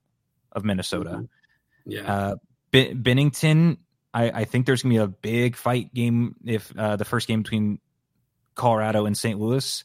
of 0.51 0.65
Minnesota. 0.65 1.12
Mm-hmm. 1.12 1.91
Yeah, 1.91 2.13
uh, 2.13 2.36
B- 2.71 2.93
Binnington, 2.93 3.77
I, 4.13 4.29
I, 4.29 4.45
think 4.45 4.65
there's 4.65 4.83
gonna 4.83 4.93
be 4.93 4.97
a 4.97 5.07
big 5.07 5.55
fight 5.55 5.93
game 5.93 6.36
if 6.45 6.71
uh, 6.77 6.97
the 6.97 7.05
first 7.05 7.29
game 7.29 7.43
between 7.43 7.79
Colorado 8.58 9.06
and 9.06 9.17
St. 9.17 9.39
Louis. 9.39 9.84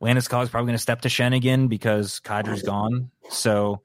Landeskog 0.00 0.44
is 0.44 0.50
probably 0.50 0.68
going 0.68 0.76
to 0.76 0.82
step 0.82 1.02
to 1.02 1.08
Schenn 1.08 1.34
again 1.34 1.68
because 1.68 2.20
Kadri's 2.20 2.62
gone. 2.62 3.10
So 3.30 3.82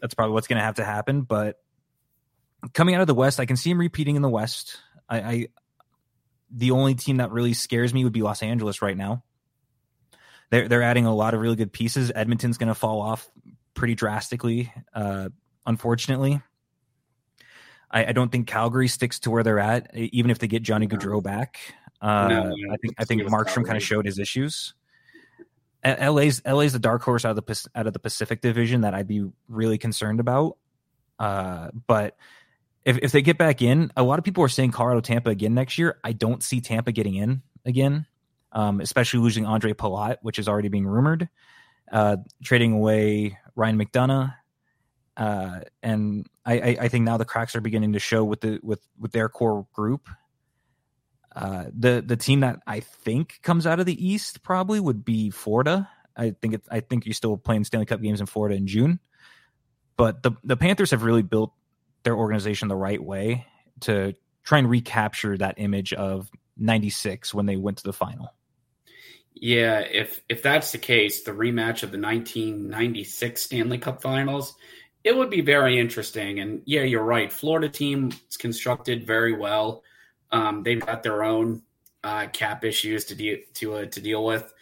that's 0.00 0.14
probably 0.14 0.34
what's 0.34 0.46
going 0.46 0.58
to 0.58 0.64
have 0.64 0.76
to 0.76 0.84
happen. 0.84 1.22
But 1.22 1.56
coming 2.74 2.94
out 2.94 3.00
of 3.00 3.06
the 3.06 3.14
West, 3.14 3.40
I 3.40 3.46
can 3.46 3.56
see 3.56 3.70
him 3.70 3.78
repeating 3.78 4.16
in 4.16 4.22
the 4.22 4.28
West. 4.28 4.78
I, 5.08 5.20
I 5.20 5.46
the 6.50 6.72
only 6.72 6.94
team 6.94 7.16
that 7.16 7.30
really 7.30 7.54
scares 7.54 7.94
me 7.94 8.04
would 8.04 8.12
be 8.12 8.22
Los 8.22 8.42
Angeles 8.42 8.82
right 8.82 8.96
now. 8.96 9.24
They're 10.50 10.68
they're 10.68 10.82
adding 10.82 11.06
a 11.06 11.14
lot 11.14 11.32
of 11.32 11.40
really 11.40 11.56
good 11.56 11.72
pieces. 11.72 12.12
Edmonton's 12.14 12.58
going 12.58 12.68
to 12.68 12.74
fall 12.74 13.00
off 13.00 13.26
pretty 13.74 13.94
drastically, 13.94 14.72
uh, 14.94 15.30
unfortunately. 15.64 16.42
I, 17.90 18.06
I, 18.06 18.12
don't 18.12 18.30
think 18.30 18.46
Calgary 18.46 18.88
sticks 18.88 19.20
to 19.20 19.30
where 19.30 19.42
they're 19.42 19.58
at, 19.58 19.94
even 19.94 20.30
if 20.30 20.38
they 20.38 20.46
get 20.46 20.62
Johnny 20.62 20.86
Gaudreau 20.86 21.22
back. 21.22 21.58
Uh, 22.02 22.28
no, 22.28 22.52
I 22.72 22.76
think 22.76 22.94
I 22.98 23.04
think 23.04 23.22
Markstrom 23.22 23.64
kind 23.64 23.76
of 23.76 23.82
showed 23.82 24.04
his 24.04 24.18
issues. 24.18 24.74
LA's 25.84 26.42
LA's 26.44 26.72
the 26.72 26.78
dark 26.78 27.02
horse 27.02 27.24
out 27.24 27.36
of 27.38 27.44
the 27.44 27.68
out 27.74 27.86
of 27.86 27.92
the 27.92 28.00
Pacific 28.00 28.40
Division 28.40 28.82
that 28.82 28.92
I'd 28.92 29.06
be 29.06 29.24
really 29.48 29.78
concerned 29.78 30.18
about. 30.18 30.58
Uh, 31.18 31.68
but 31.86 32.16
if 32.84 32.98
if 32.98 33.12
they 33.12 33.22
get 33.22 33.38
back 33.38 33.62
in, 33.62 33.92
a 33.96 34.02
lot 34.02 34.18
of 34.18 34.24
people 34.24 34.42
are 34.42 34.48
saying 34.48 34.72
Colorado 34.72 35.00
Tampa 35.00 35.30
again 35.30 35.54
next 35.54 35.78
year. 35.78 35.98
I 36.02 36.12
don't 36.12 36.42
see 36.42 36.60
Tampa 36.60 36.90
getting 36.90 37.14
in 37.14 37.42
again, 37.64 38.06
um, 38.50 38.80
especially 38.80 39.20
losing 39.20 39.44
Ondrej 39.44 39.74
Palat, 39.74 40.16
which 40.22 40.40
is 40.40 40.48
already 40.48 40.68
being 40.68 40.86
rumored. 40.86 41.28
Uh, 41.90 42.16
trading 42.42 42.72
away 42.72 43.38
Ryan 43.54 43.78
McDonagh. 43.78 44.34
uh, 45.16 45.60
and 45.82 46.26
I, 46.46 46.76
I, 46.80 46.88
think 46.88 47.04
now 47.04 47.18
the 47.18 47.26
cracks 47.26 47.54
are 47.54 47.60
beginning 47.60 47.92
to 47.92 47.98
show 47.98 48.24
with 48.24 48.40
the 48.40 48.60
with 48.62 48.80
with 48.98 49.12
their 49.12 49.28
core 49.28 49.66
group. 49.72 50.08
Uh, 51.34 51.64
the 51.76 52.02
the 52.04 52.16
team 52.16 52.40
that 52.40 52.60
I 52.66 52.80
think 52.80 53.40
comes 53.42 53.66
out 53.66 53.80
of 53.80 53.86
the 53.86 54.06
East 54.06 54.42
probably 54.42 54.80
would 54.80 55.04
be 55.04 55.30
Florida. 55.30 55.88
I 56.16 56.34
think 56.40 56.54
it, 56.54 56.62
I 56.70 56.80
think 56.80 57.06
you're 57.06 57.14
still 57.14 57.36
playing 57.36 57.64
Stanley 57.64 57.86
Cup 57.86 58.02
games 58.02 58.20
in 58.20 58.26
Florida 58.26 58.54
in 58.56 58.66
June, 58.66 59.00
but 59.96 60.22
the 60.22 60.32
the 60.44 60.56
Panthers 60.56 60.90
have 60.90 61.02
really 61.02 61.22
built 61.22 61.52
their 62.02 62.16
organization 62.16 62.68
the 62.68 62.76
right 62.76 63.02
way 63.02 63.46
to 63.80 64.14
try 64.44 64.58
and 64.58 64.68
recapture 64.68 65.38
that 65.38 65.54
image 65.56 65.92
of 65.92 66.30
'96 66.58 67.32
when 67.32 67.46
they 67.46 67.56
went 67.56 67.78
to 67.78 67.84
the 67.84 67.92
final. 67.92 68.34
Yeah, 69.34 69.80
if 69.80 70.22
if 70.28 70.42
that's 70.42 70.72
the 70.72 70.78
case, 70.78 71.22
the 71.22 71.32
rematch 71.32 71.82
of 71.82 71.90
the 71.92 71.98
1996 71.98 73.40
Stanley 73.40 73.78
Cup 73.78 74.02
Finals 74.02 74.54
it 75.04 75.16
would 75.16 75.30
be 75.30 75.40
very 75.40 75.78
interesting. 75.78 76.38
And 76.38 76.62
yeah, 76.64 76.82
you're 76.82 77.02
right. 77.02 77.32
Florida 77.32 77.68
team 77.68 78.12
is 78.30 78.36
constructed 78.36 79.06
very 79.06 79.36
well. 79.36 79.82
Um, 80.32 80.62
they've 80.62 80.84
got 80.84 81.02
their 81.02 81.22
own 81.22 81.62
uh, 82.02 82.26
cap 82.32 82.64
issues 82.64 83.04
to 83.06 83.14
deal 83.14 83.38
to 83.54 83.74
uh, 83.74 83.86
to 83.86 84.00
deal 84.00 84.24
with, 84.24 84.52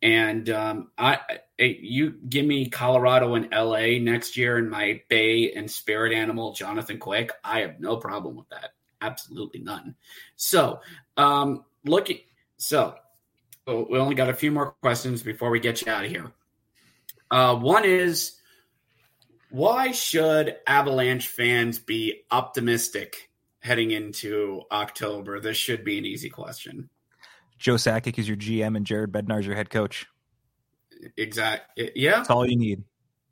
and 0.00 0.48
um, 0.50 0.90
I, 0.96 1.18
you 1.58 2.14
give 2.28 2.46
me 2.46 2.68
Colorado 2.68 3.34
and 3.34 3.50
LA 3.52 3.98
next 3.98 4.36
year 4.36 4.56
and 4.56 4.70
my 4.70 5.02
Bay 5.08 5.52
and 5.52 5.70
Spirit 5.70 6.12
animal, 6.12 6.52
Jonathan 6.52 6.98
Quick. 6.98 7.32
I 7.44 7.60
have 7.60 7.80
no 7.80 7.96
problem 7.96 8.36
with 8.36 8.48
that. 8.50 8.70
Absolutely 9.02 9.60
none. 9.60 9.94
So, 10.36 10.80
um, 11.16 11.64
looking 11.84 12.20
so 12.56 12.94
we 13.66 13.98
only 13.98 14.14
got 14.14 14.28
a 14.28 14.34
few 14.34 14.50
more 14.50 14.72
questions 14.82 15.22
before 15.22 15.50
we 15.50 15.60
get 15.60 15.82
you 15.82 15.92
out 15.92 16.04
of 16.04 16.10
here. 16.10 16.32
Uh, 17.30 17.56
one 17.56 17.84
is 17.84 18.36
why 19.50 19.90
should 19.92 20.56
Avalanche 20.66 21.28
fans 21.28 21.78
be 21.78 22.22
optimistic 22.30 23.30
heading 23.66 23.90
into 23.90 24.62
October? 24.70 25.40
This 25.40 25.56
should 25.56 25.84
be 25.84 25.98
an 25.98 26.06
easy 26.06 26.30
question. 26.30 26.88
Joe 27.58 27.74
Sakic 27.74 28.18
is 28.18 28.28
your 28.28 28.36
GM 28.36 28.76
and 28.76 28.86
Jared 28.86 29.12
Bednar 29.12 29.40
is 29.40 29.46
your 29.46 29.56
head 29.56 29.70
coach. 29.70 30.06
Exact. 31.16 31.78
Yeah. 31.94 32.18
That's 32.18 32.30
all 32.30 32.46
you 32.46 32.56
need. 32.56 32.84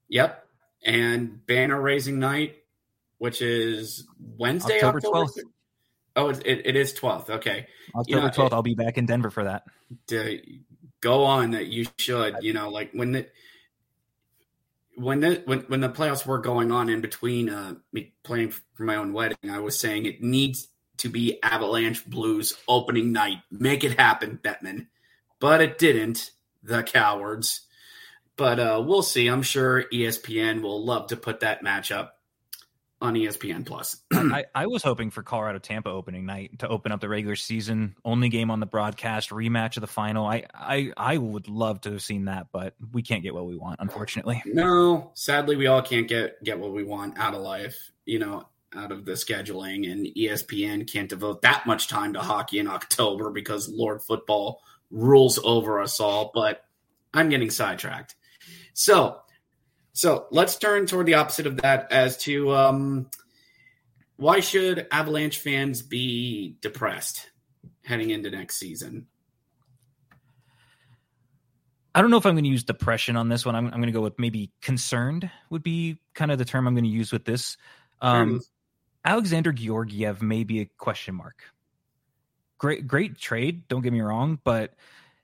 Yep. 0.08 0.46
And 0.84 1.46
banner 1.46 1.80
raising 1.80 2.18
night, 2.18 2.56
which 3.18 3.40
is 3.40 4.06
Wednesday, 4.36 4.76
October 4.76 5.00
twelfth. 5.00 5.38
Oh, 6.14 6.28
it, 6.28 6.44
it 6.44 6.76
is 6.76 6.92
twelfth. 6.92 7.30
Okay, 7.30 7.66
October 7.94 8.28
twelfth. 8.28 8.52
I'll 8.52 8.62
be 8.62 8.74
back 8.74 8.98
in 8.98 9.06
Denver 9.06 9.30
for 9.30 9.44
that. 9.44 9.64
To 10.08 10.42
go 11.00 11.24
on 11.24 11.52
that 11.52 11.68
you 11.68 11.86
should. 11.98 12.36
You 12.42 12.52
know, 12.52 12.68
like 12.68 12.90
when 12.92 13.12
the 13.12 13.26
when 14.96 15.20
the 15.20 15.42
when 15.44 15.60
when 15.60 15.80
the 15.80 15.88
playoffs 15.88 16.26
were 16.26 16.38
going 16.38 16.72
on 16.72 16.88
in 16.88 17.00
between 17.00 17.48
uh, 17.48 17.74
me 17.92 18.12
playing 18.22 18.52
for 18.74 18.84
my 18.84 18.96
own 18.96 19.12
wedding, 19.12 19.50
I 19.50 19.58
was 19.58 19.78
saying 19.78 20.06
it 20.06 20.22
needs 20.22 20.68
to 20.98 21.08
be 21.08 21.42
Avalanche 21.42 22.04
Blues 22.06 22.56
opening 22.68 23.12
night. 23.12 23.38
Make 23.50 23.84
it 23.84 23.98
happen, 23.98 24.38
Bettman. 24.42 24.86
But 25.40 25.60
it 25.60 25.78
didn't. 25.78 26.30
The 26.62 26.82
cowards. 26.82 27.62
But 28.36 28.58
uh, 28.58 28.82
we'll 28.84 29.02
see. 29.02 29.28
I'm 29.28 29.42
sure 29.42 29.84
ESPN 29.92 30.62
will 30.62 30.84
love 30.84 31.08
to 31.08 31.16
put 31.16 31.40
that 31.40 31.62
matchup 31.62 32.10
on 33.00 33.14
ESPN 33.14 33.66
Plus. 33.66 34.00
I, 34.12 34.44
I 34.54 34.66
was 34.66 34.82
hoping 34.82 35.10
for 35.10 35.22
Colorado 35.22 35.58
Tampa 35.58 35.90
opening 35.90 36.26
night 36.26 36.58
to 36.60 36.68
open 36.68 36.92
up 36.92 37.00
the 37.00 37.08
regular 37.08 37.36
season, 37.36 37.96
only 38.04 38.28
game 38.28 38.50
on 38.50 38.60
the 38.60 38.66
broadcast, 38.66 39.30
rematch 39.30 39.76
of 39.76 39.82
the 39.82 39.86
final. 39.86 40.26
I, 40.26 40.44
I 40.54 40.92
I 40.96 41.18
would 41.18 41.48
love 41.48 41.80
to 41.82 41.92
have 41.92 42.02
seen 42.02 42.26
that, 42.26 42.46
but 42.52 42.74
we 42.92 43.02
can't 43.02 43.22
get 43.22 43.34
what 43.34 43.46
we 43.46 43.56
want, 43.56 43.80
unfortunately. 43.80 44.42
No, 44.46 45.10
sadly, 45.14 45.56
we 45.56 45.66
all 45.66 45.82
can't 45.82 46.08
get 46.08 46.42
get 46.42 46.58
what 46.58 46.72
we 46.72 46.84
want 46.84 47.18
out 47.18 47.34
of 47.34 47.42
life. 47.42 47.92
You 48.06 48.18
know, 48.18 48.48
out 48.74 48.92
of 48.92 49.04
the 49.04 49.12
scheduling, 49.12 49.90
and 49.90 50.06
ESPN 50.06 50.90
can't 50.90 51.08
devote 51.08 51.42
that 51.42 51.66
much 51.66 51.88
time 51.88 52.14
to 52.14 52.20
hockey 52.20 52.58
in 52.58 52.68
October 52.68 53.30
because 53.30 53.68
Lord 53.68 54.02
Football 54.02 54.60
rules 54.90 55.38
over 55.44 55.80
us 55.80 56.00
all. 56.00 56.30
But 56.32 56.64
I'm 57.12 57.28
getting 57.28 57.50
sidetracked. 57.50 58.14
So 58.72 59.20
so 59.94 60.26
let's 60.30 60.56
turn 60.56 60.86
toward 60.86 61.06
the 61.06 61.14
opposite 61.14 61.46
of 61.46 61.58
that 61.58 61.90
as 61.92 62.16
to 62.18 62.52
um, 62.52 63.08
why 64.16 64.40
should 64.40 64.88
Avalanche 64.90 65.38
fans 65.38 65.82
be 65.82 66.56
depressed 66.60 67.30
heading 67.84 68.10
into 68.10 68.28
next 68.28 68.56
season? 68.56 69.06
I 71.94 72.00
don't 72.00 72.10
know 72.10 72.16
if 72.16 72.26
I'm 72.26 72.34
going 72.34 72.42
to 72.44 72.50
use 72.50 72.64
depression 72.64 73.16
on 73.16 73.28
this 73.28 73.46
one. 73.46 73.54
I'm, 73.54 73.66
I'm 73.66 73.74
going 73.74 73.86
to 73.86 73.92
go 73.92 74.00
with 74.00 74.18
maybe 74.18 74.50
concerned 74.60 75.30
would 75.48 75.62
be 75.62 76.00
kind 76.12 76.32
of 76.32 76.38
the 76.38 76.44
term 76.44 76.66
I'm 76.66 76.74
going 76.74 76.82
to 76.82 76.90
use 76.90 77.12
with 77.12 77.24
this. 77.24 77.56
Um, 78.00 78.40
Alexander 79.04 79.52
Georgiev 79.52 80.20
may 80.20 80.42
be 80.42 80.60
a 80.60 80.64
question 80.76 81.14
mark. 81.14 81.44
Great, 82.58 82.88
great 82.88 83.16
trade. 83.16 83.68
Don't 83.68 83.82
get 83.82 83.92
me 83.92 84.00
wrong, 84.00 84.40
but 84.42 84.74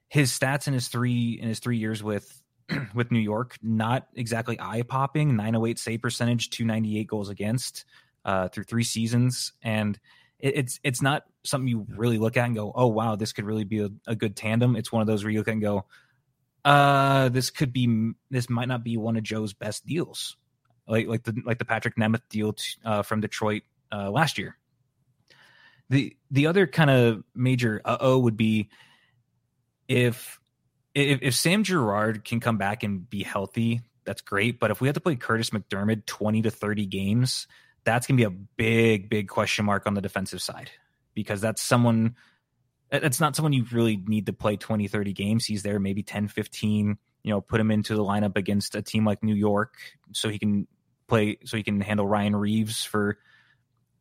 his 0.08 0.30
stats 0.30 0.68
in 0.68 0.74
his 0.74 0.86
three 0.86 1.38
in 1.40 1.48
his 1.48 1.58
three 1.58 1.78
years 1.78 2.02
with 2.04 2.40
with 2.94 3.10
New 3.10 3.18
York, 3.18 3.56
not 3.62 4.08
exactly 4.14 4.58
eye 4.60 4.82
popping. 4.82 5.36
908 5.36 5.78
save 5.78 6.02
percentage, 6.02 6.50
298 6.50 7.06
goals 7.06 7.28
against 7.28 7.84
uh, 8.24 8.48
through 8.48 8.64
three 8.64 8.84
seasons, 8.84 9.52
and 9.62 9.98
it, 10.38 10.56
it's 10.56 10.80
it's 10.82 11.02
not 11.02 11.24
something 11.44 11.68
you 11.68 11.86
really 11.96 12.18
look 12.18 12.36
at 12.36 12.46
and 12.46 12.54
go, 12.54 12.72
oh 12.74 12.88
wow, 12.88 13.16
this 13.16 13.32
could 13.32 13.44
really 13.44 13.64
be 13.64 13.80
a, 13.80 13.90
a, 14.06 14.14
good 14.14 14.36
tandem. 14.36 14.76
It's 14.76 14.92
one 14.92 15.00
of 15.00 15.06
those 15.06 15.24
where 15.24 15.32
you 15.32 15.38
look 15.38 15.48
and 15.48 15.62
go, 15.62 15.86
uh, 16.64 17.28
this 17.30 17.50
could 17.50 17.72
be 17.72 18.12
this 18.30 18.50
might 18.50 18.68
not 18.68 18.84
be 18.84 18.96
one 18.96 19.16
of 19.16 19.22
Joe's 19.22 19.52
best 19.52 19.86
deals, 19.86 20.36
like 20.86 21.06
like 21.06 21.22
the 21.22 21.40
like 21.44 21.58
the 21.58 21.64
Patrick 21.64 21.96
Nemeth 21.96 22.22
deal 22.28 22.52
t- 22.54 22.64
uh, 22.84 23.02
from 23.02 23.20
Detroit 23.20 23.62
uh, 23.92 24.10
last 24.10 24.38
year. 24.38 24.56
The 25.88 26.16
the 26.30 26.46
other 26.46 26.66
kind 26.66 26.90
of 26.90 27.24
major 27.34 27.80
uh 27.84 27.96
oh 28.00 28.18
would 28.18 28.36
be 28.36 28.68
if 29.88 30.39
if, 30.94 31.20
if 31.22 31.34
Sam 31.34 31.64
Girard 31.64 32.24
can 32.24 32.40
come 32.40 32.58
back 32.58 32.82
and 32.82 33.08
be 33.08 33.22
healthy, 33.22 33.82
that's 34.04 34.22
great. 34.22 34.58
But 34.58 34.70
if 34.70 34.80
we 34.80 34.88
have 34.88 34.94
to 34.94 35.00
play 35.00 35.16
Curtis 35.16 35.50
MacDermid 35.50 36.06
20 36.06 36.42
to 36.42 36.50
30 36.50 36.86
games, 36.86 37.46
that's 37.84 38.06
going 38.06 38.18
to 38.18 38.20
be 38.20 38.34
a 38.34 38.38
big, 38.56 39.08
big 39.08 39.28
question 39.28 39.64
mark 39.64 39.86
on 39.86 39.94
the 39.94 40.00
defensive 40.00 40.42
side 40.42 40.70
because 41.14 41.40
that's 41.40 41.62
someone 41.62 42.16
that's 42.90 43.20
not 43.20 43.36
someone 43.36 43.52
you 43.52 43.64
really 43.70 43.96
need 43.96 44.26
to 44.26 44.32
play 44.32 44.56
20, 44.56 44.88
30 44.88 45.12
games. 45.12 45.46
He's 45.46 45.62
there 45.62 45.78
maybe 45.78 46.02
10, 46.02 46.28
15, 46.28 46.98
you 47.22 47.30
know, 47.30 47.40
put 47.40 47.60
him 47.60 47.70
into 47.70 47.94
the 47.94 48.02
lineup 48.02 48.36
against 48.36 48.74
a 48.74 48.82
team 48.82 49.04
like 49.04 49.22
New 49.22 49.34
York 49.34 49.76
so 50.12 50.28
he 50.28 50.38
can 50.38 50.66
play, 51.06 51.38
so 51.44 51.56
he 51.56 51.62
can 51.62 51.80
handle 51.80 52.06
Ryan 52.06 52.34
Reaves 52.34 52.84
for 52.84 53.18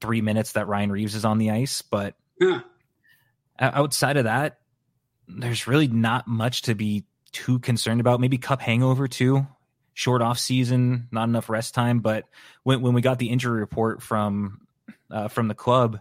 three 0.01 0.21
minutes 0.21 0.53
that 0.53 0.67
Ryan 0.67 0.91
Reaves 0.91 1.13
is 1.13 1.23
on 1.23 1.37
the 1.37 1.51
ice. 1.51 1.83
But 1.83 2.15
yeah. 2.39 2.61
outside 3.59 4.17
of 4.17 4.23
that, 4.23 4.59
there's 5.29 5.67
really 5.67 5.87
not 5.87 6.27
much 6.27 6.63
to 6.63 6.75
be 6.75 7.05
too 7.31 7.59
concerned 7.59 8.01
about. 8.01 8.19
Maybe 8.19 8.37
cup 8.37 8.61
hangover 8.61 9.07
too. 9.07 9.47
Short 9.93 10.21
off 10.21 10.39
season, 10.39 11.07
not 11.11 11.27
enough 11.27 11.49
rest 11.49 11.73
time. 11.73 11.99
But 11.99 12.25
when 12.63 12.81
when 12.81 12.93
we 12.93 13.01
got 13.01 13.19
the 13.19 13.29
injury 13.29 13.59
report 13.59 14.01
from 14.01 14.61
uh, 15.11 15.27
from 15.27 15.47
the 15.47 15.55
club, 15.55 15.99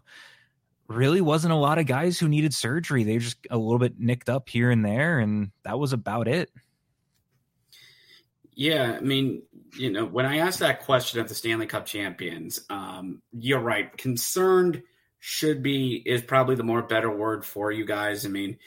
really 0.87 1.21
wasn't 1.21 1.53
a 1.53 1.57
lot 1.57 1.79
of 1.79 1.87
guys 1.87 2.19
who 2.19 2.29
needed 2.29 2.55
surgery. 2.55 3.05
They 3.05 3.15
were 3.15 3.21
just 3.21 3.39
a 3.51 3.59
little 3.59 3.79
bit 3.79 3.99
nicked 3.99 4.29
up 4.29 4.49
here 4.49 4.71
and 4.71 4.85
there, 4.85 5.19
and 5.19 5.51
that 5.65 5.79
was 5.79 5.93
about 5.93 6.29
it. 6.29 6.51
Yeah, 8.55 8.97
I 8.97 9.01
mean, 9.01 9.43
you 9.77 9.93
know, 9.93 10.05
when 10.05 10.27
I 10.27 10.39
asked 10.39 10.59
that 10.61 10.83
question 10.83 11.21
of 11.21 11.29
the 11.29 11.35
Stanley 11.35 11.67
Cup 11.67 11.87
champions, 11.87 12.61
um, 12.69 13.23
you're 13.33 13.61
right. 13.61 13.97
Concerned 13.97 14.83
should 15.21 15.63
be 15.63 16.03
is 16.05 16.23
probably 16.23 16.57
the 16.57 16.65
more 16.65 16.83
better 16.83 17.11
word 17.11 17.45
for 17.45 17.71
you 17.71 17.85
guys. 17.85 18.25
I 18.25 18.29
mean, 18.29 18.59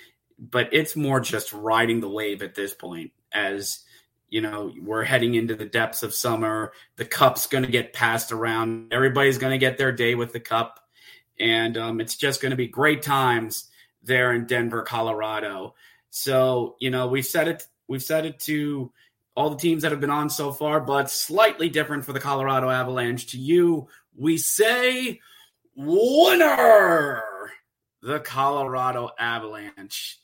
but 0.42 0.74
it's 0.74 0.96
more 0.96 1.20
just 1.20 1.54
riding 1.54 2.00
the 2.00 2.10
wave 2.10 2.42
at 2.42 2.56
this 2.56 2.74
point 2.74 3.12
as 3.32 3.84
you 4.30 4.42
know 4.42 4.74
we're 4.82 5.04
heading 5.04 5.36
into 5.36 5.56
the 5.56 5.66
depths 5.66 6.02
of 6.02 6.16
summer. 6.16 6.74
The 6.96 7.06
cup's 7.06 7.46
going 7.46 7.64
to 7.64 7.72
get 7.72 7.94
passed 7.94 8.32
around. 8.32 8.92
Everybody's 8.92 9.38
going 9.38 9.52
to 9.52 9.60
get 9.60 9.78
their 9.78 9.92
day 9.92 10.16
with 10.16 10.34
the 10.34 10.40
cup. 10.40 10.80
And 11.40 11.78
um, 11.78 12.02
it's 12.02 12.18
just 12.18 12.42
going 12.42 12.52
to 12.52 12.58
be 12.58 12.68
great 12.68 13.04
times 13.04 13.70
there 14.04 14.34
in 14.34 14.48
denver 14.48 14.82
colorado. 14.82 15.76
So 16.10 16.76
you 16.80 16.90
know 16.90 17.08
we've 17.08 17.26
said 17.26 17.48
it 17.48 17.64
we've 17.88 18.04
said 18.04 18.26
it 18.26 18.40
to 18.42 18.92
all 19.36 19.52
the 19.52 19.58
teams 19.58 19.84
that 19.84 19.92
have 19.92 20.02
been 20.02 20.10
on 20.10 20.30
so 20.30 20.52
far 20.52 20.82
but 20.82 21.10
slightly 21.10 21.70
different 21.70 22.04
for 22.04 22.14
the 22.14 22.20
colorado 22.20 22.70
avalanche. 22.70 23.28
To 23.28 23.38
you 23.38 23.88
we 24.16 24.38
say 24.38 25.20
winner! 25.76 27.24
The 28.02 28.20
colorado 28.20 29.12
avalanche 29.20 30.21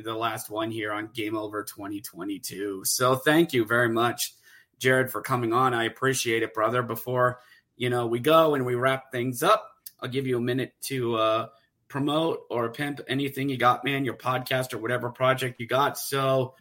the 0.00 0.14
last 0.14 0.50
one 0.50 0.70
here 0.70 0.92
on 0.92 1.10
Game 1.12 1.36
Over 1.36 1.62
2022. 1.62 2.82
So 2.84 3.16
thank 3.16 3.52
you 3.52 3.64
very 3.64 3.88
much, 3.88 4.34
Jared, 4.78 5.10
for 5.10 5.22
coming 5.22 5.52
on. 5.52 5.74
I 5.74 5.84
appreciate 5.84 6.42
it, 6.42 6.54
brother. 6.54 6.82
Before 6.82 7.40
you 7.76 7.90
know 7.90 8.06
we 8.06 8.20
go 8.20 8.54
and 8.54 8.64
we 8.64 8.74
wrap 8.74 9.12
things 9.12 9.42
up, 9.42 9.68
I'll 10.00 10.08
give 10.08 10.26
you 10.26 10.36
a 10.36 10.40
minute 10.40 10.72
to 10.82 11.16
uh, 11.16 11.46
promote 11.88 12.40
or 12.50 12.70
pimp 12.70 13.00
anything 13.08 13.48
you 13.48 13.56
got, 13.56 13.84
man. 13.84 14.04
Your 14.04 14.14
podcast 14.14 14.72
or 14.72 14.78
whatever 14.78 15.10
project 15.10 15.60
you 15.60 15.66
got. 15.66 15.98
So, 15.98 16.54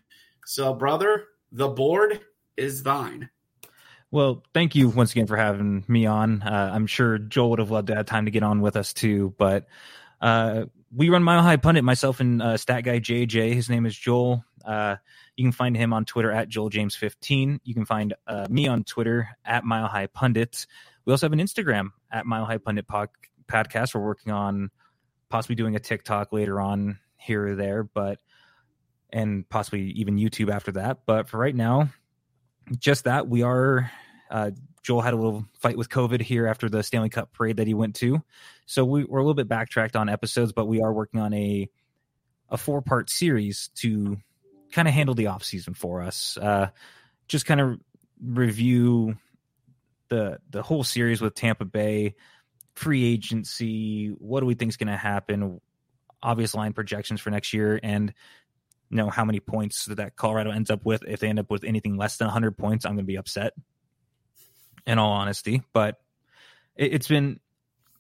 so 0.46 0.74
brother, 0.74 1.26
the 1.52 1.68
board 1.68 2.22
is 2.56 2.84
thine. 2.84 3.30
Well, 4.10 4.44
thank 4.54 4.76
you 4.76 4.88
once 4.88 5.12
again 5.12 5.28
for 5.28 5.36
having 5.36 5.84
me 5.88 6.06
on. 6.06 6.42
Uh, 6.42 6.72
I'm 6.74 6.88
sure 6.88 7.18
Joel 7.18 7.52
would 7.52 7.60
have 7.60 7.72
loved 7.72 7.88
to 7.88 7.96
have 7.96 8.06
time 8.06 8.26
to 8.26 8.32
get 8.32 8.44
on 8.44 8.62
with 8.62 8.78
us 8.78 8.94
too, 8.94 9.34
but 9.38 9.68
uh, 10.22 10.66
we 10.94 11.10
run 11.10 11.24
Mile 11.24 11.42
High 11.42 11.58
Pundit, 11.58 11.84
myself 11.84 12.20
and 12.20 12.42
uh, 12.42 12.58
stat 12.58 12.84
guy 12.84 13.00
JJ. 13.00 13.54
His 13.54 13.70
name 13.70 13.86
is 13.86 13.96
Joel. 13.96 14.44
Uh, 14.66 14.98
you 15.36 15.44
can 15.44 15.52
find 15.52 15.76
him 15.76 15.94
on 15.94 16.06
Twitter 16.06 16.32
at 16.32 16.50
Joel 16.50 16.70
James 16.70 16.96
15. 16.96 17.62
You 17.64 17.74
can 17.74 17.86
find 17.86 18.14
uh, 18.28 18.48
me 18.50 18.68
on 18.68 18.84
Twitter 18.84 19.30
at 19.46 19.64
Mile 19.64 19.88
High 19.88 20.08
Pundit. 20.08 20.66
We 21.06 21.12
also 21.12 21.26
have 21.26 21.34
an 21.34 21.40
Instagram 21.40 21.90
at 22.12 22.26
Mile 22.26 22.46
High 22.46 22.58
Pundit 22.58 22.88
pod- 22.88 23.10
podcast. 23.48 23.96
We're 23.96 24.02
working 24.02 24.32
on 24.32 24.72
possibly 25.30 25.56
doing 25.56 25.76
a 25.76 25.80
TikTok 25.80 26.32
later 26.32 26.60
on 26.60 27.00
here 27.18 27.48
or 27.48 27.56
there, 27.56 27.84
but 27.84 28.20
and 29.10 29.48
possibly 29.48 29.92
even 29.92 30.18
YouTube 30.18 30.52
after 30.52 30.74
that. 30.74 31.00
But 31.06 31.30
for 31.30 31.38
right 31.38 31.56
now, 31.56 31.90
just 32.78 33.06
that 33.06 33.28
we 33.28 33.44
are 33.44 33.92
uh, 34.30 34.52
Joel 34.88 35.02
had 35.02 35.14
a 35.14 35.18
little 35.18 35.46
fight 35.60 35.78
with 35.78 35.90
COVID 35.90 36.22
here 36.22 36.48
after 36.48 36.70
the 36.70 36.82
Stanley 36.82 37.10
Cup 37.10 37.34
parade 37.34 37.58
that 37.58 37.68
he 37.68 37.74
went 37.74 37.96
to, 37.96 38.24
so 38.66 38.86
we, 38.86 39.02
are 39.02 39.18
a 39.18 39.22
little 39.22 39.34
bit 39.34 39.50
backtracked 39.50 39.98
on 39.98 40.08
episodes, 40.08 40.54
but 40.54 40.66
we 40.66 40.82
are 40.82 40.94
working 40.94 41.20
on 41.20 41.34
a 41.34 41.70
a 42.48 42.56
four 42.56 42.82
part 42.82 43.10
series 43.10 43.70
to 43.76 44.16
kind 44.72 44.88
of 44.88 44.94
handle 44.94 45.14
the 45.14 45.28
off 45.28 45.44
season 45.44 45.74
for 45.74 46.02
us. 46.02 46.38
Uh, 46.38 46.70
just 47.28 47.46
kind 47.46 47.60
of 47.60 47.82
review 48.24 49.18
the 50.08 50.40
the 50.50 50.62
whole 50.62 50.86
series 50.86 51.20
with 51.20 51.36
Tampa 51.36 51.66
Bay, 51.66 52.16
free 52.76 53.04
agency. 53.04 54.08
What 54.20 54.40
do 54.40 54.46
we 54.46 54.54
think 54.54 54.70
is 54.70 54.78
going 54.78 54.88
to 54.88 54.96
happen? 54.96 55.60
Obvious 56.24 56.56
line 56.56 56.72
projections 56.72 57.20
for 57.20 57.30
next 57.30 57.52
year, 57.52 57.78
and 57.84 58.14
you 58.90 58.96
know 58.96 59.10
how 59.10 59.26
many 59.26 59.42
points 59.42 59.84
that 59.88 60.16
Colorado 60.16 60.52
ends 60.52 60.72
up 60.72 60.86
with. 60.86 61.04
If 61.06 61.20
they 61.20 61.28
end 61.28 61.40
up 61.40 61.52
with 61.52 61.66
anything 61.66 61.98
less 61.98 62.16
than 62.16 62.28
100 62.28 62.58
points, 62.58 62.86
I'm 62.86 62.94
going 62.94 63.00
to 63.00 63.04
be 63.04 63.18
upset 63.18 63.52
in 64.88 64.98
all 64.98 65.12
honesty. 65.12 65.62
But 65.74 66.00
it, 66.76 66.94
has 66.94 67.08
been 67.08 67.40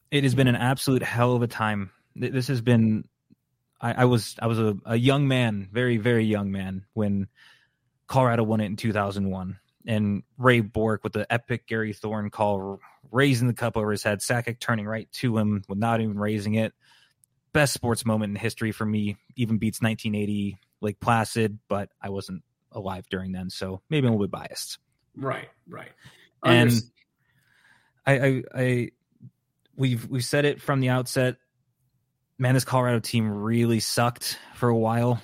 it 0.09 0.23
has 0.23 0.33
been 0.33 0.47
an 0.47 0.55
absolute 0.55 1.03
hell 1.03 1.35
of 1.35 1.43
a 1.43 1.47
time. 1.47 1.91
This 2.15 2.47
has 2.47 2.61
been. 2.61 3.07
I, 3.79 3.93
I 3.93 4.05
was 4.05 4.35
I 4.41 4.47
was 4.47 4.57
a, 4.57 4.75
a 4.85 4.95
young 4.95 5.27
man, 5.27 5.69
very 5.71 5.97
very 5.97 6.25
young 6.25 6.51
man 6.51 6.85
when 6.93 7.27
Colorado 8.07 8.41
won 8.41 8.59
it 8.59 8.65
in 8.65 8.75
2001, 8.75 9.59
and 9.85 10.23
Ray 10.39 10.61
Bourque 10.61 11.03
with 11.03 11.13
the 11.13 11.31
epic 11.31 11.67
Gary 11.67 11.93
Thorne 11.93 12.31
call, 12.31 12.79
raising 13.11 13.47
the 13.47 13.53
cup 13.53 13.77
over 13.77 13.91
his 13.91 14.01
head, 14.01 14.19
Sakic 14.19 14.59
turning 14.59 14.87
right 14.87 15.11
to 15.13 15.37
him 15.37 15.61
with 15.67 15.77
not 15.77 16.01
even 16.01 16.17
raising 16.17 16.55
it. 16.55 16.73
Best 17.53 17.73
sports 17.73 18.05
moment 18.05 18.31
in 18.31 18.35
history 18.35 18.71
for 18.71 18.85
me. 18.85 19.17
Even 19.35 19.57
beats 19.57 19.79
1980 19.79 20.57
Lake 20.81 20.99
Placid, 20.99 21.59
but 21.67 21.89
I 22.01 22.09
wasn't 22.09 22.43
alive 22.71 23.05
during 23.09 23.31
then, 23.31 23.51
so 23.51 23.81
maybe 23.89 24.07
I'm 24.07 24.13
a 24.13 24.17
little 24.17 24.27
bit 24.27 24.31
biased. 24.31 24.79
Right, 25.15 25.49
right 25.67 25.89
and 26.47 26.71
I, 28.05 28.19
I, 28.19 28.43
I 28.55 28.91
we've 29.75 30.07
we've 30.07 30.25
said 30.25 30.45
it 30.45 30.61
from 30.61 30.79
the 30.79 30.89
outset. 30.89 31.37
Man, 32.37 32.53
this 32.53 32.65
Colorado 32.65 32.99
team 32.99 33.29
really 33.29 33.79
sucked 33.79 34.37
for 34.55 34.69
a 34.69 34.77
while, 34.77 35.21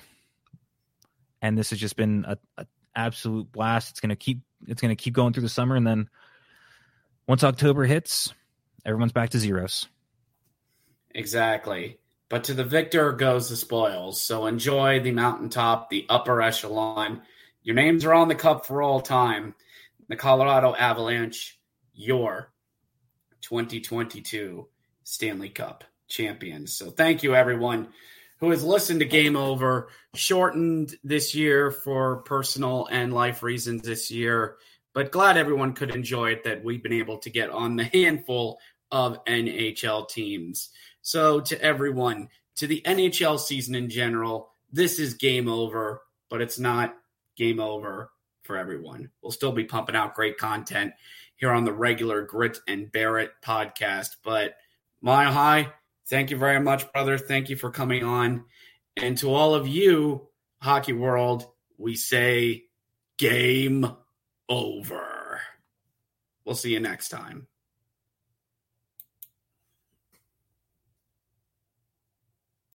and 1.40 1.56
this 1.56 1.70
has 1.70 1.78
just 1.78 1.96
been 1.96 2.24
a, 2.26 2.38
a 2.58 2.66
absolute 2.94 3.50
blast. 3.52 3.90
It's 3.90 4.00
gonna 4.00 4.16
keep 4.16 4.40
it's 4.66 4.80
gonna 4.80 4.96
keep 4.96 5.14
going 5.14 5.32
through 5.32 5.42
the 5.42 5.48
summer, 5.48 5.76
and 5.76 5.86
then 5.86 6.08
once 7.26 7.44
October 7.44 7.84
hits, 7.84 8.32
everyone's 8.84 9.12
back 9.12 9.30
to 9.30 9.38
zeros. 9.38 9.88
Exactly. 11.14 11.98
But 12.28 12.44
to 12.44 12.54
the 12.54 12.64
victor 12.64 13.12
goes 13.12 13.48
the 13.48 13.56
spoils. 13.56 14.20
So 14.20 14.46
enjoy 14.46 15.00
the 15.00 15.12
mountaintop, 15.12 15.90
the 15.90 16.06
upper 16.08 16.42
echelon. 16.42 17.22
Your 17.62 17.76
names 17.76 18.04
are 18.04 18.12
on 18.12 18.28
the 18.28 18.34
cup 18.34 18.66
for 18.66 18.82
all 18.82 19.00
time. 19.00 19.54
The 20.08 20.16
Colorado 20.16 20.74
Avalanche, 20.74 21.58
your 21.94 22.52
2022 23.40 24.68
Stanley 25.04 25.48
Cup 25.48 25.84
champions. 26.08 26.76
So 26.76 26.90
thank 26.90 27.22
you, 27.22 27.34
everyone 27.34 27.88
who 28.38 28.50
has 28.50 28.64
listened 28.64 29.00
to 29.00 29.06
Game 29.06 29.36
Over, 29.36 29.88
shortened 30.14 30.96
this 31.02 31.34
year 31.34 31.70
for 31.70 32.16
personal 32.22 32.86
and 32.90 33.12
life 33.12 33.42
reasons 33.42 33.82
this 33.82 34.10
year. 34.10 34.56
But 34.92 35.12
glad 35.12 35.36
everyone 35.36 35.72
could 35.72 35.94
enjoy 35.94 36.32
it 36.32 36.44
that 36.44 36.62
we've 36.62 36.82
been 36.82 36.92
able 36.92 37.18
to 37.18 37.30
get 37.30 37.50
on 37.50 37.76
the 37.76 37.84
handful 37.92 38.58
of 38.90 39.24
NHL 39.24 40.08
teams. 40.08 40.70
So, 41.02 41.40
to 41.40 41.60
everyone, 41.60 42.28
to 42.56 42.66
the 42.66 42.82
NHL 42.84 43.38
season 43.38 43.74
in 43.74 43.90
general, 43.90 44.50
this 44.72 44.98
is 44.98 45.14
game 45.14 45.48
over, 45.48 46.02
but 46.28 46.40
it's 46.40 46.58
not 46.58 46.94
game 47.36 47.60
over 47.60 48.10
for 48.44 48.56
everyone. 48.56 49.10
We'll 49.22 49.32
still 49.32 49.52
be 49.52 49.64
pumping 49.64 49.96
out 49.96 50.14
great 50.14 50.38
content 50.38 50.92
here 51.36 51.50
on 51.50 51.64
the 51.64 51.72
regular 51.72 52.22
Grit 52.22 52.58
and 52.68 52.90
Bear 52.92 53.18
It 53.18 53.32
podcast. 53.44 54.16
But 54.22 54.56
Mile 55.00 55.32
High, 55.32 55.72
thank 56.06 56.30
you 56.30 56.36
very 56.36 56.60
much, 56.60 56.90
brother. 56.92 57.18
Thank 57.18 57.48
you 57.50 57.56
for 57.56 57.70
coming 57.70 58.04
on. 58.04 58.44
And 58.96 59.18
to 59.18 59.34
all 59.34 59.54
of 59.54 59.66
you, 59.66 60.28
Hockey 60.62 60.92
World, 60.92 61.46
we 61.78 61.96
say 61.96 62.64
game 63.18 63.86
over. 64.48 65.40
We'll 66.44 66.54
see 66.54 66.72
you 66.72 66.80
next 66.80 67.08
time. 67.08 67.48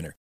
winner. 0.00 0.16